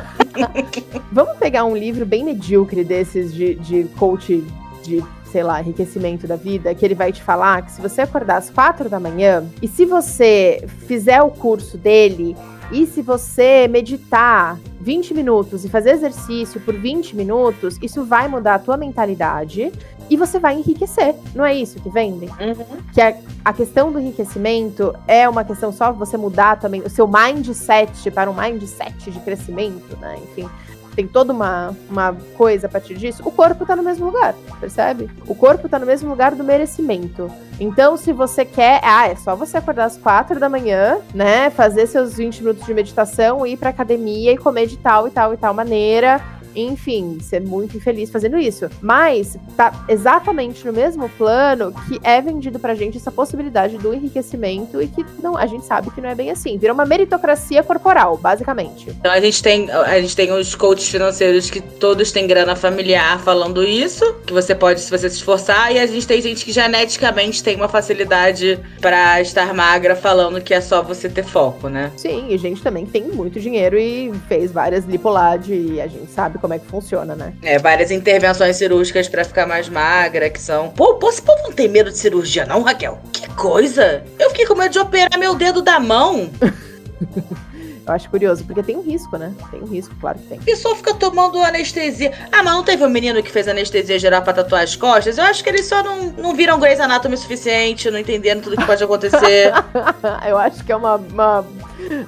[1.10, 4.44] Vamos pegar um livro bem medíocre desses de, de coach
[4.82, 8.36] de sei lá, enriquecimento da vida, que ele vai te falar que se você acordar
[8.36, 12.36] às quatro da manhã e se você fizer o curso dele
[12.70, 18.54] e se você meditar 20 minutos e fazer exercício por 20 minutos, isso vai mudar
[18.54, 19.72] a tua mentalidade
[20.08, 21.14] e você vai enriquecer.
[21.34, 22.28] Não é isso que vendem?
[22.28, 22.82] Uhum.
[22.92, 27.08] Que a, a, questão do enriquecimento é uma questão só você mudar também o seu
[27.08, 30.16] mindset para um mindset de crescimento, né?
[30.22, 30.48] Enfim,
[30.96, 35.10] tem toda uma, uma coisa a partir disso, o corpo tá no mesmo lugar, percebe?
[35.28, 37.30] O corpo tá no mesmo lugar do merecimento.
[37.60, 41.50] Então, se você quer, ah, é só você acordar às quatro da manhã, né?
[41.50, 45.34] Fazer seus 20 minutos de meditação, ir pra academia e comer de tal e tal
[45.34, 48.68] e tal maneira enfim, ser muito infeliz fazendo isso.
[48.80, 54.80] Mas tá exatamente no mesmo plano que é vendido pra gente essa possibilidade do enriquecimento
[54.80, 56.56] e que não, a gente sabe que não é bem assim.
[56.58, 58.88] Vira uma meritocracia corporal, basicamente.
[58.90, 63.20] Então a gente tem, a gente tem os coaches financeiros que todos têm grana familiar
[63.20, 66.52] falando isso, que você pode se você se esforçar, e a gente tem gente que
[66.52, 71.92] geneticamente tem uma facilidade para estar magra falando que é só você ter foco, né?
[71.96, 76.38] Sim, e gente também tem muito dinheiro e fez várias lipolade e a gente sabe
[76.38, 77.34] como é que funciona, né?
[77.42, 80.70] É, várias intervenções cirúrgicas para ficar mais magra, que são.
[80.70, 82.98] Pô, pô, esse povo não tem medo de cirurgia, não, Raquel?
[83.12, 84.02] Que coisa!
[84.18, 86.30] Eu fiquei com medo de operar meu dedo da mão.
[87.86, 89.32] Eu acho curioso, porque tem um risco, né?
[89.48, 90.40] Tem um risco, claro que tem.
[90.44, 92.12] E só fica tomando anestesia.
[92.32, 95.16] Ah, mas não teve um menino que fez anestesia geral pra tatuar as costas?
[95.18, 98.56] Eu acho que eles só não, não viram Grey's Anatomy o suficiente, não entenderam tudo
[98.56, 99.52] que pode acontecer.
[100.28, 101.46] Eu acho que é uma, uma,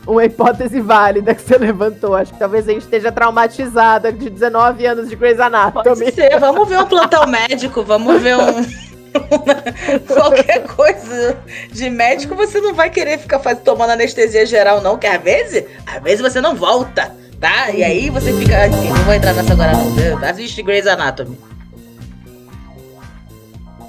[0.05, 2.17] uma hipótese válida que você levantou.
[2.17, 5.85] Acho que talvez a gente esteja traumatizada de 19 anos de Grey's Anatomy.
[5.85, 6.41] Pode ser.
[6.41, 8.88] Vamos ver um plantão médico, vamos ver um...
[10.07, 11.39] Qualquer coisa
[11.71, 15.65] de médico, você não vai querer ficar faz, tomando anestesia geral, não, que às vezes,
[15.87, 17.71] às vezes você não volta, tá?
[17.71, 18.67] E aí você fica.
[18.69, 20.29] Enfim, não vou entrar nessa agora, não.
[20.29, 21.39] Assiste Grey's Anatomy.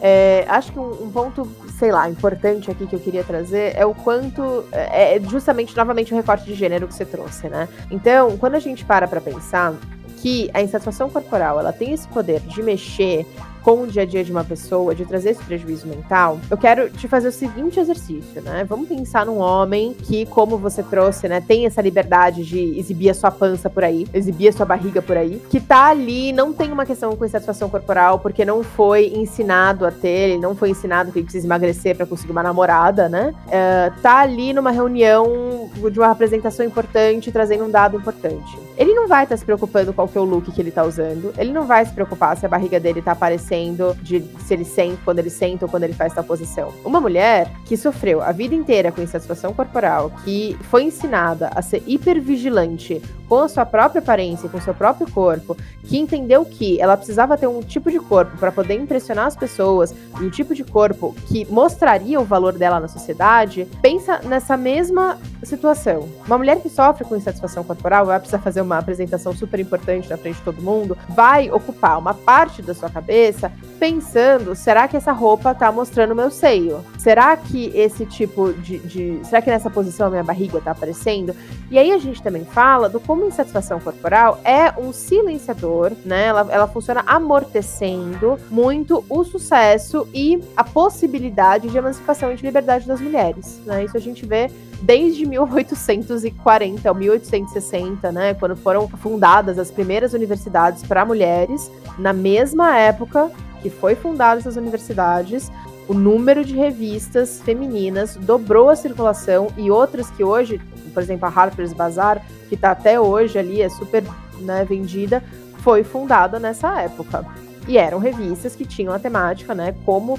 [0.02, 3.86] É, acho que um, um, ponto, sei lá, importante aqui que eu queria trazer é
[3.86, 4.64] o quanto.
[4.72, 7.68] É, é justamente, novamente, o recorte de gênero que você trouxe, né?
[7.92, 9.74] Então, quando a gente para pra pensar
[10.22, 13.26] que a insatisfação corporal ela tem esse poder de mexer
[13.70, 16.90] com o dia a dia de uma pessoa, de trazer esse prejuízo mental, eu quero
[16.90, 18.66] te fazer o seguinte exercício, né?
[18.68, 23.14] Vamos pensar num homem que, como você trouxe, né, tem essa liberdade de exibir a
[23.14, 26.72] sua pança por aí, exibir a sua barriga por aí, que tá ali, não tem
[26.72, 31.20] uma questão com insatisfação corporal, porque não foi ensinado a ter, não foi ensinado que
[31.20, 33.36] ele precisa emagrecer para conseguir uma namorada, né?
[33.46, 38.58] Uh, tá ali numa reunião de uma apresentação importante, trazendo um dado importante.
[38.76, 40.84] Ele não vai estar tá se preocupando qual que é o look que ele tá
[40.84, 43.59] usando, ele não vai se preocupar se a barriga dele tá aparecendo
[44.02, 46.74] de se ele sente, quando ele senta ou quando ele faz tal posição.
[46.84, 51.84] Uma mulher que sofreu a vida inteira com insatisfação corporal, que foi ensinada a ser
[51.86, 57.38] hipervigilante com a sua própria aparência, com seu próprio corpo, que entendeu que ela precisava
[57.38, 61.46] ter um tipo de corpo para poder impressionar as pessoas um tipo de corpo que
[61.46, 66.10] mostraria o valor dela na sociedade, pensa nessa mesma situação.
[66.26, 70.18] Uma mulher que sofre com insatisfação corporal vai precisar fazer uma apresentação super importante na
[70.18, 73.39] frente de todo mundo, vai ocupar uma parte da sua cabeça
[73.80, 76.84] pensando: será que essa roupa tá mostrando meu seio?
[76.98, 78.80] Será que esse tipo de.
[78.80, 81.36] de será que nessa posição a minha barriga tá aparecendo?
[81.72, 86.26] E aí a gente também fala do como insatisfação corporal é um silenciador, né?
[86.26, 92.88] Ela, ela funciona amortecendo muito o sucesso e a possibilidade de emancipação e de liberdade
[92.88, 93.62] das mulheres.
[93.66, 93.86] Né?
[93.86, 94.50] Isso a gente vê
[94.82, 102.78] desde 1840 ou 1860, né, quando foram fundadas as primeiras universidades para mulheres, na mesma
[102.78, 103.32] época
[103.62, 105.52] que foi fundadas as universidades,
[105.88, 110.62] o número de revistas femininas dobrou a circulação e outras que hoje,
[110.94, 114.04] por exemplo, a Harper's Bazaar, que está até hoje ali, é super
[114.40, 115.24] né, vendida,
[115.58, 117.26] foi fundada nessa época.
[117.68, 120.18] E eram revistas que tinham a temática, né, como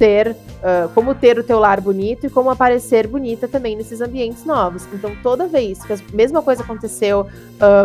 [0.00, 4.46] ter, uh, como ter o teu lar bonito e como aparecer bonita também nesses ambientes
[4.46, 4.88] novos.
[4.94, 7.26] Então, toda vez que a mesma coisa aconteceu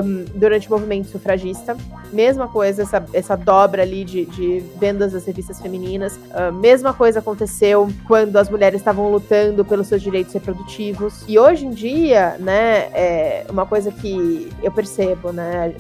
[0.01, 1.75] um, durante o movimento sufragista,
[2.13, 7.19] mesma coisa, essa, essa dobra ali de, de vendas das revistas femininas, uh, mesma coisa
[7.19, 11.25] aconteceu quando as mulheres estavam lutando pelos seus direitos reprodutivos.
[11.27, 15.75] E hoje em dia, né, é uma coisa que eu percebo, né,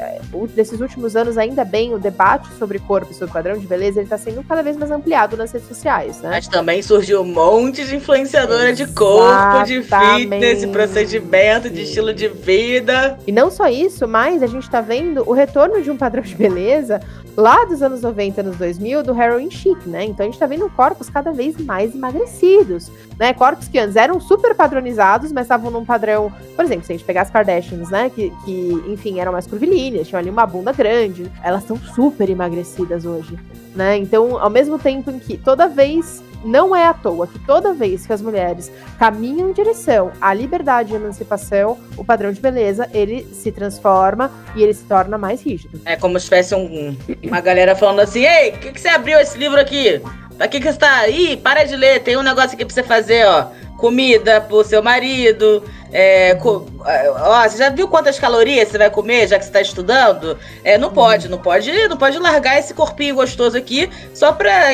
[0.53, 4.05] desses últimos anos, ainda bem, o debate sobre corpo e sobre padrão de beleza, ele
[4.05, 6.31] está sendo cada vez mais ampliado nas redes sociais né?
[6.31, 8.85] Mas também surgiu um monte de influenciadora Exatamente.
[8.85, 13.17] de corpo, de fitness, de procedimento, de estilo de vida.
[13.25, 16.35] E não só isso, mas a gente tá vendo o retorno de um padrão de
[16.35, 17.01] beleza
[17.35, 20.05] lá dos anos 90, anos 2000, do heroin chic, né?
[20.05, 23.33] Então a gente tá vendo corpos cada vez mais emagrecidos, né?
[23.33, 27.05] Corpos que antes eram super padronizados, mas estavam num padrão, por exemplo, se a gente
[27.05, 28.09] pegar as Kardashians, né?
[28.09, 33.05] Que, que enfim, eram mais curvilíneas, tinham ali uma bunda grande, elas estão super emagrecidas
[33.05, 33.37] hoje,
[33.75, 33.97] né?
[33.97, 38.05] Então, ao mesmo tempo em que toda vez não é à toa que toda vez
[38.05, 43.25] que as mulheres caminham em direção à liberdade e emancipação, o padrão de beleza ele
[43.33, 45.81] se transforma e ele se torna mais rígido.
[45.85, 49.19] É como se tivesse um, uma galera falando assim: Ei, por que, que você abriu
[49.19, 50.01] esse livro aqui?
[50.37, 51.07] Pra que, que você tá.
[51.07, 53.47] Ih, para de ler, tem um negócio aqui pra você fazer, ó.
[53.77, 55.63] Comida pro seu marido.
[55.91, 56.65] É, co...
[56.79, 60.37] ó, você já viu quantas calorias você vai comer já que você tá estudando?
[60.63, 64.73] É, não pode, não pode, não pode largar esse corpinho gostoso aqui só pra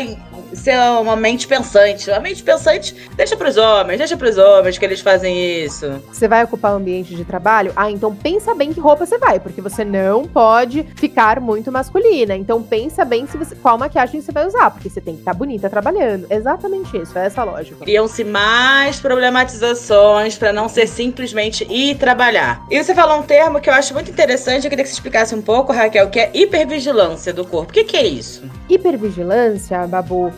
[0.54, 2.12] ser uma mente pensante.
[2.12, 6.02] A mente pensante deixa pros homens, deixa pros homens que eles fazem isso.
[6.12, 7.72] Você vai ocupar o ambiente de trabalho?
[7.76, 12.36] Ah, então pensa bem que roupa você vai, porque você não pode ficar muito masculina.
[12.36, 15.34] Então pensa bem se você, qual maquiagem você vai usar, porque você tem que estar
[15.34, 16.28] tá bonita trabalhando.
[16.30, 17.84] Exatamente isso, é essa lógica.
[17.84, 22.66] Criam-se mais problematizações para não ser simplesmente ir trabalhar.
[22.70, 25.34] E você falou um termo que eu acho muito interessante, eu queria que você explicasse
[25.36, 27.72] um pouco, Raquel, que é hipervigilância do corpo.
[27.72, 28.44] O que, que é isso?
[28.70, 30.32] Hipervigilância, Babu,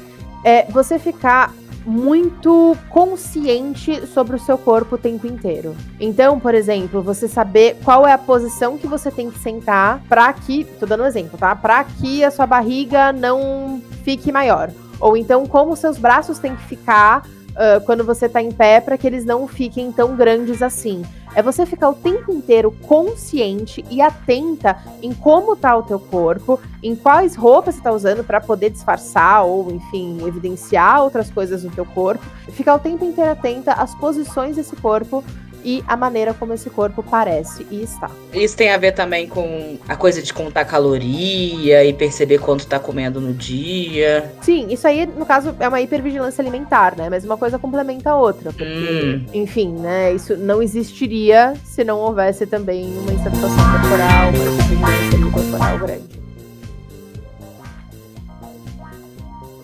[0.44, 1.54] é você ficar
[1.86, 5.76] muito consciente sobre o seu corpo o tempo inteiro.
[6.00, 10.32] Então, por exemplo, você saber qual é a posição que você tem que sentar para
[10.32, 11.56] que, tô dando um exemplo, tá?
[11.56, 14.72] Para que a sua barriga não fique maior.
[15.00, 17.24] Ou então como seus braços têm que ficar
[17.54, 21.04] uh, quando você tá em pé para que eles não fiquem tão grandes assim.
[21.36, 26.60] É você ficar o tempo inteiro consciente e atenta em como tá o teu corpo,
[26.82, 31.72] em quais roupas você tá usando para poder disfarçar ou, enfim, evidenciar outras coisas no
[31.72, 32.24] teu corpo.
[32.51, 35.24] Ficar o tempo inteiro atenta às posições desse corpo
[35.64, 38.09] e a maneira como esse corpo parece e está.
[38.34, 42.80] Isso tem a ver também com a coisa de contar caloria e perceber quanto tá
[42.80, 44.32] comendo no dia.
[44.41, 47.09] Sim, isso aí, no caso, é uma hipervigilância alimentar, né?
[47.09, 48.51] Mas uma coisa complementa a outra.
[48.51, 49.26] Porque, hum.
[49.34, 50.14] enfim, né?
[50.14, 56.22] Isso não existiria se não houvesse também uma insatisfação corporal, uma hipervigilância corporal grande.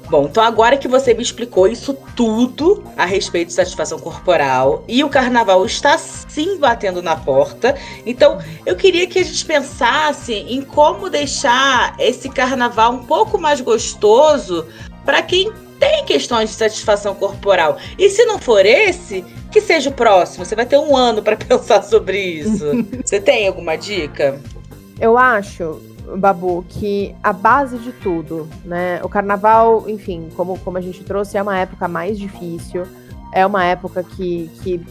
[0.10, 5.04] Bom, então agora que você me explicou isso tudo a respeito de satisfação corporal e
[5.04, 10.64] o carnaval está sim batendo na porta, então eu queria que a gente pensasse em
[10.64, 14.66] como deixar esse carnaval um pouco mais gostoso
[15.06, 17.78] para quem tem questões de satisfação corporal.
[17.98, 20.46] E se não for esse, que seja o próximo.
[20.46, 22.66] Você vai ter um ano para pensar sobre isso.
[23.04, 24.40] você tem alguma dica?
[25.00, 25.82] Eu acho
[26.18, 29.00] Babu, que a base de tudo, né?
[29.04, 32.84] O carnaval, enfim, como, como a gente trouxe, é uma época mais difícil,
[33.34, 34.86] é uma época que, que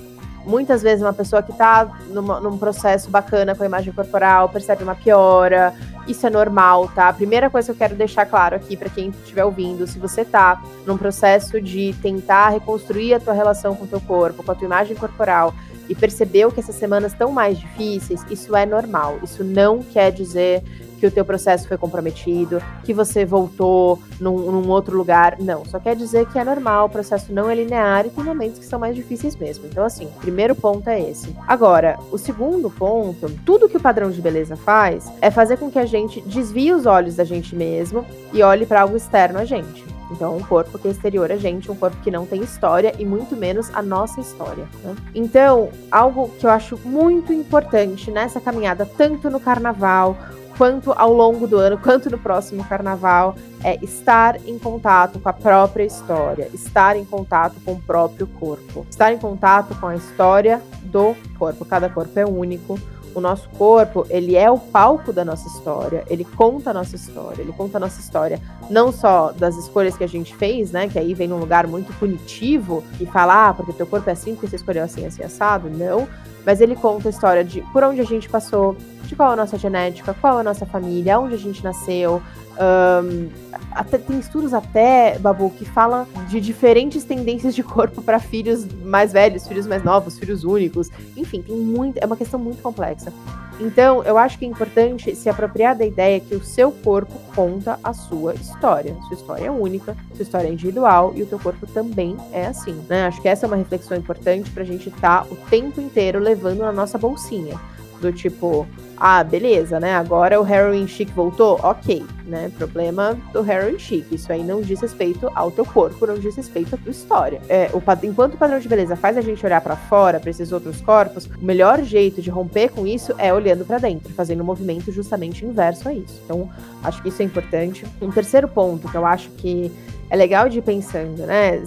[0.44, 4.82] muitas vezes uma pessoa que tá numa, num processo bacana com a imagem corporal percebe
[4.82, 5.74] uma piora.
[6.06, 7.08] Isso é normal, tá?
[7.08, 10.24] A primeira coisa que eu quero deixar claro aqui para quem estiver ouvindo, se você
[10.24, 14.54] tá num processo de tentar reconstruir a tua relação com o teu corpo, com a
[14.54, 15.54] tua imagem corporal,
[15.86, 19.18] e percebeu que essas semanas estão mais difíceis, isso é normal.
[19.22, 20.62] Isso não quer dizer
[20.98, 25.36] que o teu processo foi comprometido, que você voltou num, num, outro lugar.
[25.38, 28.58] Não, só quer dizer que é normal, o processo não é linear e tem momentos
[28.58, 29.66] que são mais difíceis mesmo.
[29.66, 31.34] Então, assim, o primeiro ponto é esse.
[31.46, 35.78] Agora, o segundo ponto, tudo que o padrão de beleza faz é fazer com que
[35.78, 39.98] a gente desvie os olhos da gente mesmo e olhe para algo externo a gente.
[40.10, 43.04] Então, um corpo que é exterior a gente, um corpo que não tem história e
[43.04, 44.66] muito menos a nossa história.
[44.82, 44.96] Né?
[45.14, 50.16] Então, algo que eu acho muito importante nessa caminhada, tanto no carnaval
[50.58, 55.32] quanto ao longo do ano, quanto no próximo carnaval, é estar em contato com a
[55.32, 60.60] própria história, estar em contato com o próprio corpo, estar em contato com a história
[60.82, 61.64] do corpo.
[61.64, 62.78] Cada corpo é único
[63.14, 67.42] o nosso corpo, ele é o palco da nossa história, ele conta a nossa história,
[67.42, 68.40] ele conta a nossa história
[68.70, 71.92] não só das escolhas que a gente fez, né, que aí vem num lugar muito
[71.94, 75.70] punitivo e falar, ah, porque teu corpo é assim, porque você escolheu assim, assim, assado,
[75.70, 76.08] não,
[76.44, 79.58] mas ele conta a história de por onde a gente passou, de qual a nossa
[79.58, 82.22] genética, qual a nossa família, onde a gente nasceu,
[82.58, 83.28] um,
[83.70, 89.12] até, tem estudos até, Babu, que falam de diferentes tendências de corpo para filhos mais
[89.12, 90.90] velhos, filhos mais novos, filhos únicos.
[91.16, 93.12] Enfim, tem muito, é uma questão muito complexa.
[93.60, 97.78] Então, eu acho que é importante se apropriar da ideia que o seu corpo conta
[97.82, 98.96] a sua história.
[99.08, 102.80] Sua história é única, sua história é individual e o teu corpo também é assim,
[102.88, 103.06] né?
[103.06, 106.58] Acho que essa é uma reflexão importante pra gente estar tá o tempo inteiro levando
[106.58, 107.58] na nossa bolsinha.
[108.00, 109.94] Do tipo, ah, beleza, né?
[109.94, 112.50] Agora o heroin chic voltou, ok, né?
[112.56, 114.12] Problema do heroin chic.
[114.12, 117.40] Isso aí não diz respeito ao teu corpo, não diz respeito à tua história.
[117.48, 120.52] É, o, enquanto o padrão de beleza faz a gente olhar para fora, para esses
[120.52, 124.46] outros corpos, o melhor jeito de romper com isso é olhando para dentro, fazendo um
[124.46, 126.20] movimento justamente inverso a isso.
[126.24, 126.48] Então,
[126.82, 127.84] acho que isso é importante.
[128.02, 129.72] Um terceiro ponto que eu acho que
[130.10, 131.62] é legal de ir pensando, né?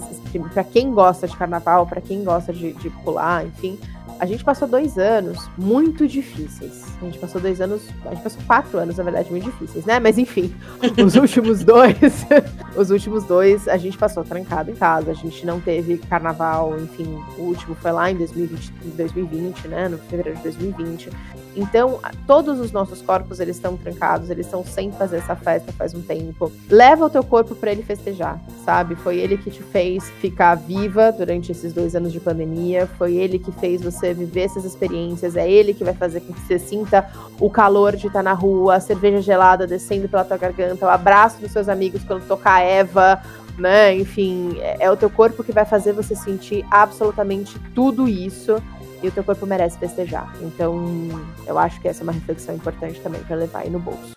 [0.52, 3.78] Para quem gosta de carnaval, para quem gosta de, de pular, enfim,
[4.22, 6.84] a gente passou dois anos muito difíceis.
[7.00, 9.98] A gente passou dois anos, a gente passou quatro anos, na verdade, muito difíceis, né?
[9.98, 10.54] Mas enfim,
[11.04, 12.24] os últimos dois,
[12.78, 17.20] os últimos dois, a gente passou trancado em casa, a gente não teve carnaval, enfim,
[17.36, 19.88] o último foi lá em 2020, 2020 né?
[19.88, 21.10] No fevereiro de 2020.
[21.54, 25.94] Então, todos os nossos corpos, eles estão trancados, eles estão sem fazer essa festa faz
[25.94, 26.50] um tempo.
[26.68, 28.94] Leva o teu corpo para ele festejar, sabe?
[28.94, 33.38] Foi ele que te fez ficar viva durante esses dois anos de pandemia, foi ele
[33.38, 37.08] que fez você viver essas experiências, é ele que vai fazer com que você sinta
[37.38, 41.38] o calor de estar na rua, a cerveja gelada descendo pela tua garganta, o abraço
[41.38, 43.20] dos seus amigos quando tocar Eva,
[43.58, 43.94] né?
[43.94, 48.62] Enfim, é, é o teu corpo que vai fazer você sentir absolutamente tudo isso
[49.02, 50.34] e o teu corpo merece festejar.
[50.40, 51.08] Então,
[51.46, 54.12] eu acho que essa é uma reflexão importante também para levar aí no bolso.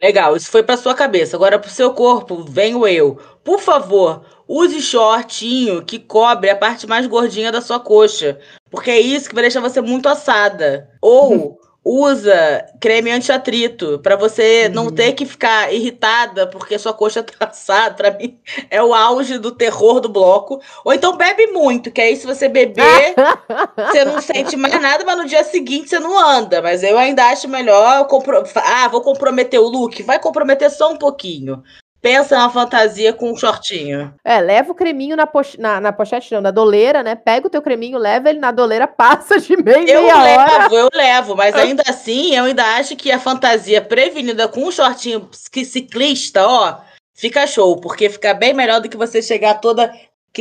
[0.00, 1.36] Legal, isso foi para sua cabeça.
[1.36, 3.18] Agora para o seu corpo, venho eu.
[3.42, 8.38] Por favor, use shortinho que cobre a parte mais gordinha da sua coxa,
[8.70, 10.88] porque é isso que vai deixar você muito assada.
[11.02, 11.58] Ou
[11.88, 14.74] usa creme anti-atrito para você uhum.
[14.74, 17.94] não ter que ficar irritada porque sua coxa tá assada.
[17.94, 18.38] Para mim
[18.70, 20.60] é o auge do terror do bloco.
[20.84, 23.14] Ou então bebe muito, que aí se você beber,
[23.76, 26.60] você não sente mais nada, mas no dia seguinte você não anda.
[26.60, 28.44] Mas eu ainda acho melhor compro...
[28.56, 31.62] ah, vou comprometer o look, vai comprometer só um pouquinho.
[32.08, 34.14] Pensa na fantasia com um shortinho.
[34.24, 37.14] É, leva o creminho na, poch na, na, pochete, não, na doleira, né?
[37.14, 40.68] Pega o teu creminho, leva ele na doleira, passa de meia, eu meia levo, hora.
[40.74, 45.28] Eu levo, mas ainda assim, eu ainda acho que a fantasia prevenida com um shortinho
[45.30, 46.78] ciclista, ó,
[47.14, 49.92] fica show, porque fica bem melhor do que você chegar toda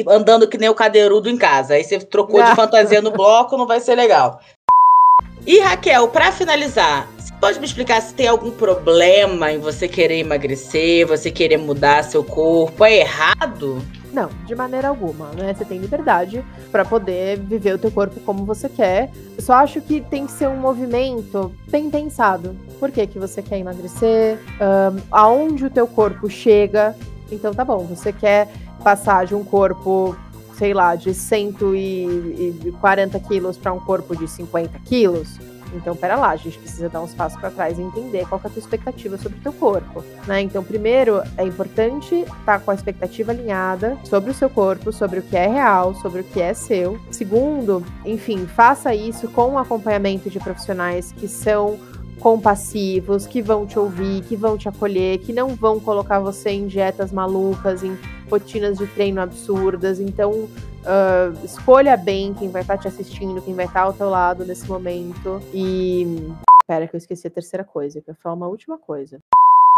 [0.08, 1.74] andando que nem o cadeirudo em casa.
[1.74, 4.40] Aí você trocou de fantasia no bloco, não vai ser legal.
[5.46, 7.10] E Raquel, para finalizar,
[7.40, 12.24] Pode me explicar se tem algum problema em você querer emagrecer, você querer mudar seu
[12.24, 12.84] corpo?
[12.84, 13.80] É errado?
[14.12, 15.54] Não, de maneira alguma, né?
[15.54, 19.12] Você tem liberdade para poder viver o teu corpo como você quer.
[19.38, 22.56] Eu só acho que tem que ser um movimento bem pensado.
[22.80, 24.40] Por que, que você quer emagrecer?
[24.60, 26.96] Um, aonde o teu corpo chega?
[27.32, 28.48] Então tá bom, você quer
[28.84, 30.18] passar de um corpo
[30.58, 35.38] sei lá, de 140 quilos para um corpo de 50 quilos,
[35.74, 38.48] então, pera lá, a gente precisa dar uns passos para trás e entender qual é
[38.48, 40.42] a tua expectativa sobre o teu corpo, né?
[40.42, 45.20] Então, primeiro, é importante estar tá com a expectativa alinhada sobre o seu corpo, sobre
[45.20, 47.00] o que é real, sobre o que é seu.
[47.12, 51.78] Segundo, enfim, faça isso com um acompanhamento de profissionais que são
[52.20, 56.66] compassivos, que vão te ouvir, que vão te acolher, que não vão colocar você em
[56.68, 57.98] dietas malucas, em
[58.30, 60.00] rotinas de treino absurdas.
[60.00, 60.48] Então,
[60.88, 64.10] Uh, escolha bem quem vai estar tá te assistindo, quem vai estar tá ao teu
[64.10, 65.42] lado nesse momento.
[65.54, 66.06] E.
[66.62, 69.22] Espera, que eu esqueci a terceira coisa, que eu falar uma última coisa.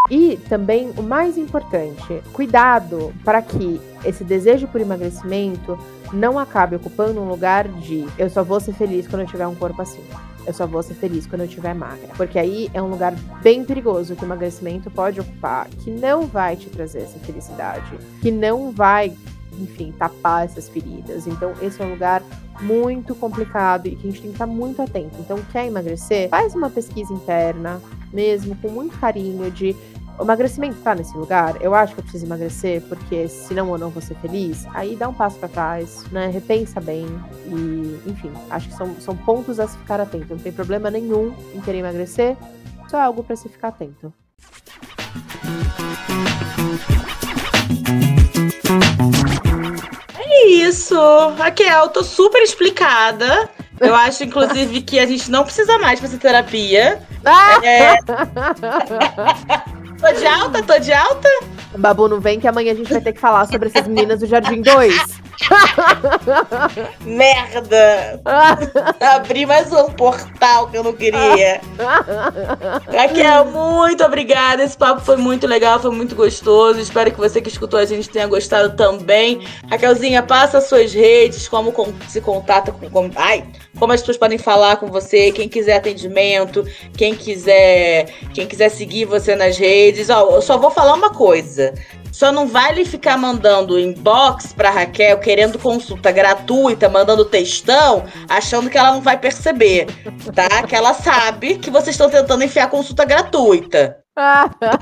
[0.10, 5.78] E também o mais importante, cuidado para que esse desejo por emagrecimento
[6.12, 9.54] não acabe ocupando um lugar de eu só vou ser feliz quando eu tiver um
[9.54, 10.04] corpo assim.
[10.48, 12.10] Eu só vou ser feliz quando eu tiver magra.
[12.18, 16.56] Porque aí é um lugar bem perigoso que o emagrecimento pode ocupar, que não vai
[16.56, 19.16] te trazer essa felicidade, que não vai,
[19.60, 21.28] enfim, tapar essas feridas.
[21.28, 22.24] Então, esse é um lugar
[22.62, 25.16] muito complicado e que a gente tem que estar muito atento.
[25.20, 26.30] Então, quer emagrecer?
[26.30, 27.82] Faz uma pesquisa interna,
[28.12, 29.76] mesmo, com muito carinho, de
[30.20, 33.90] o emagrecimento tá nesse lugar, eu acho que eu preciso emagrecer, porque senão eu não
[33.90, 34.66] vou ser feliz.
[34.74, 36.28] Aí dá um passo para trás, né?
[36.28, 37.06] Repensa bem.
[37.46, 40.36] E, enfim, acho que são, são pontos a se ficar atento.
[40.36, 42.36] Não tem problema nenhum em querer emagrecer,
[42.90, 44.14] só é algo para se ficar atento.
[50.40, 50.96] É isso.
[51.38, 53.50] Raquel, tô super explicada.
[53.80, 57.02] Eu acho, inclusive, que a gente não precisa mais fazer terapia.
[57.64, 57.98] É...
[60.00, 60.64] tô de alta?
[60.64, 61.30] Tô de alta?
[61.78, 64.28] Babu, não vem que amanhã a gente vai ter que falar sobre essas meninas do
[64.28, 65.22] Jardim 2.
[67.02, 68.22] Merda!
[69.00, 71.62] Abri mais um portal que eu não queria.
[72.94, 74.64] Raquel, muito obrigada.
[74.64, 76.80] Esse papo foi muito legal, foi muito gostoso.
[76.80, 79.46] Espero que você que escutou a gente tenha gostado também.
[79.70, 81.74] Raquelzinha, passa suas redes, como
[82.08, 82.90] se contata com.
[82.90, 83.46] Como, ai,
[83.78, 86.66] como as pessoas podem falar com você, quem quiser atendimento,
[86.98, 90.10] quem quiser, quem quiser seguir você nas redes.
[90.10, 91.74] Ó, eu só vou falar uma coisa.
[92.12, 98.78] Só não vale ficar mandando inbox pra Raquel querendo consulta gratuita, mandando textão, achando que
[98.78, 99.88] ela não vai perceber,
[100.34, 100.64] tá?
[100.64, 103.98] Que ela sabe que vocês estão tentando enfiar consulta gratuita.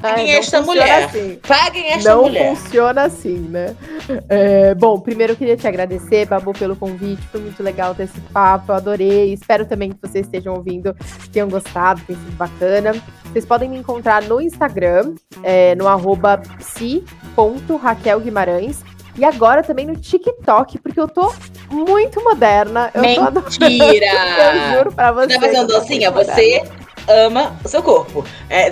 [0.02, 1.04] Paguem esta mulher.
[1.06, 1.40] Assim.
[1.48, 2.50] Paguem esta não mulher.
[2.50, 3.76] Não funciona assim, né?
[4.30, 7.22] É, bom, primeiro eu queria te agradecer, Babu, pelo convite.
[7.28, 8.72] Foi muito legal ter esse papo.
[8.72, 9.34] Eu adorei.
[9.34, 10.96] Espero também que vocês estejam ouvindo,
[11.32, 12.96] tenham gostado, tenha sido bacana.
[13.26, 15.14] Vocês podem me encontrar no Instagram,
[15.44, 18.84] é, no arroba psi.raquelguimarães.
[19.18, 21.34] E agora também no TikTok, porque eu tô
[21.72, 22.92] muito moderna.
[22.94, 23.32] Eu Mentira!
[23.32, 23.42] Tô
[24.42, 25.34] eu juro pra você.
[25.34, 26.12] Tá fazendo docinha?
[26.12, 26.62] Você
[27.08, 28.26] ama o seu corpo.
[28.50, 28.70] É.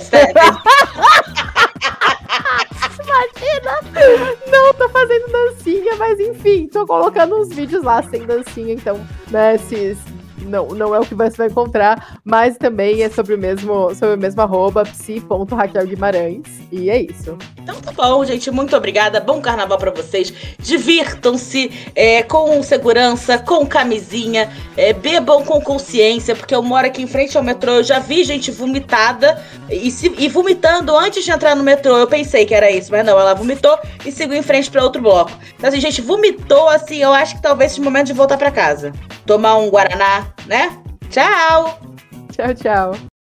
[3.04, 3.80] Imagina!
[4.48, 9.58] Não, tô fazendo dancinha, mas enfim, tô colocando uns vídeos lá sem dancinha, então, né,
[9.58, 9.98] se,
[10.42, 14.16] não, não é o que você vai encontrar, mas também é sobre o mesmo, sobre
[14.16, 16.44] o mesmo arroba, psi.raquel Guimarães.
[16.72, 17.38] E é isso.
[17.58, 18.52] Então tá bom, gente.
[18.52, 19.20] Muito obrigada.
[19.20, 20.34] Bom carnaval para vocês.
[20.60, 27.08] Divirtam-se é, com segurança, com camisinha, é, bebam com consciência, porque eu moro aqui em
[27.08, 27.74] frente ao metrô.
[27.74, 31.98] Eu já vi gente vomitada e, se, e vomitando antes de entrar no metrô.
[31.98, 33.20] Eu pensei que era isso, mas não.
[33.20, 35.32] Ela vomitou e seguiu em frente para outro bloco.
[35.58, 38.52] Então, assim, gente, vomitou, assim, eu acho que talvez seja o momento de voltar para
[38.52, 38.94] casa.
[39.26, 40.70] Tomar um Guaraná, né?
[41.10, 41.80] Tchau!
[42.32, 43.16] Tchau, tchau.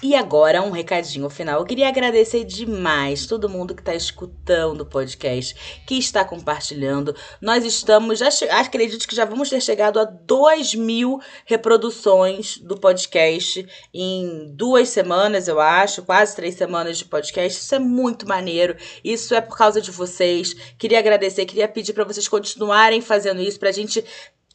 [0.00, 1.58] E agora, um recadinho final.
[1.58, 7.16] Eu queria agradecer demais todo mundo que está escutando o podcast, que está compartilhando.
[7.42, 8.28] Nós estamos, já
[8.60, 15.48] acredito que já vamos ter chegado a 2 mil reproduções do podcast em duas semanas,
[15.48, 17.60] eu acho, quase três semanas de podcast.
[17.60, 18.76] Isso é muito maneiro.
[19.02, 20.54] Isso é por causa de vocês.
[20.78, 24.04] Queria agradecer, queria pedir para vocês continuarem fazendo isso, para a gente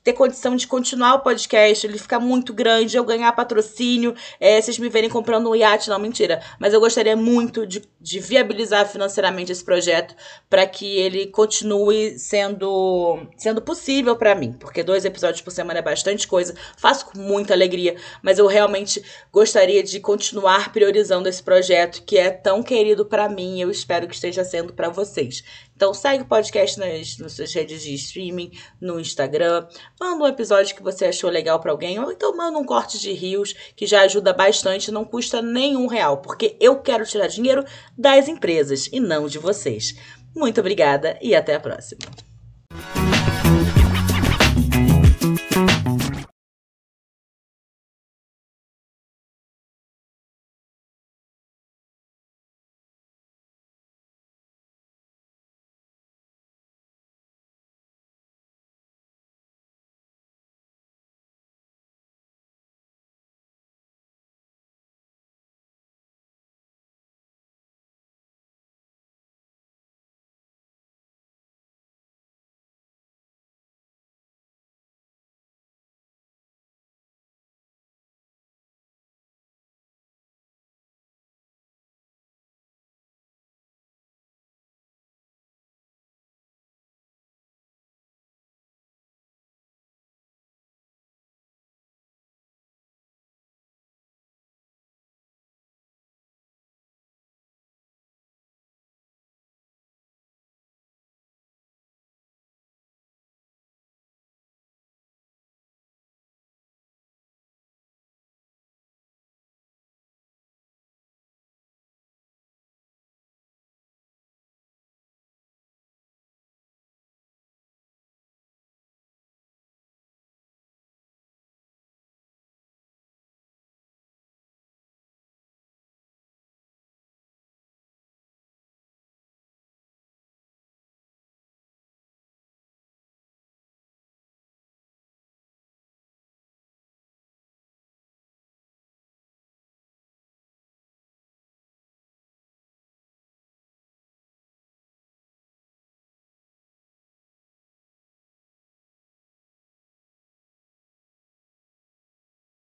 [0.03, 4.77] ter condição de continuar o podcast, ele ficar muito grande, eu ganhar patrocínio, é, vocês
[4.77, 6.41] me verem comprando um iate, não, mentira.
[6.59, 10.13] Mas eu gostaria muito de, de viabilizar financeiramente esse projeto
[10.49, 15.83] para que ele continue sendo, sendo possível para mim, porque dois episódios por semana é
[15.83, 19.01] bastante coisa, faço com muita alegria, mas eu realmente
[19.31, 24.15] gostaria de continuar priorizando esse projeto que é tão querido para mim, eu espero que
[24.15, 25.43] esteja sendo para vocês.
[25.83, 29.67] Então segue o podcast nas, nas suas redes de streaming, no Instagram.
[29.99, 33.11] Manda um episódio que você achou legal para alguém, ou então manda um corte de
[33.11, 37.65] rios, que já ajuda bastante, não custa nenhum real, porque eu quero tirar dinheiro
[37.97, 39.93] das empresas e não de vocês.
[40.33, 41.99] Muito obrigada e até a próxima.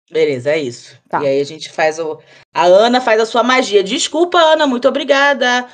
[0.09, 0.97] Beleza, é isso.
[1.09, 1.21] Tá.
[1.21, 2.19] E aí a gente faz o.
[2.53, 3.83] A Ana faz a sua magia.
[3.83, 5.67] Desculpa, Ana, muito obrigada.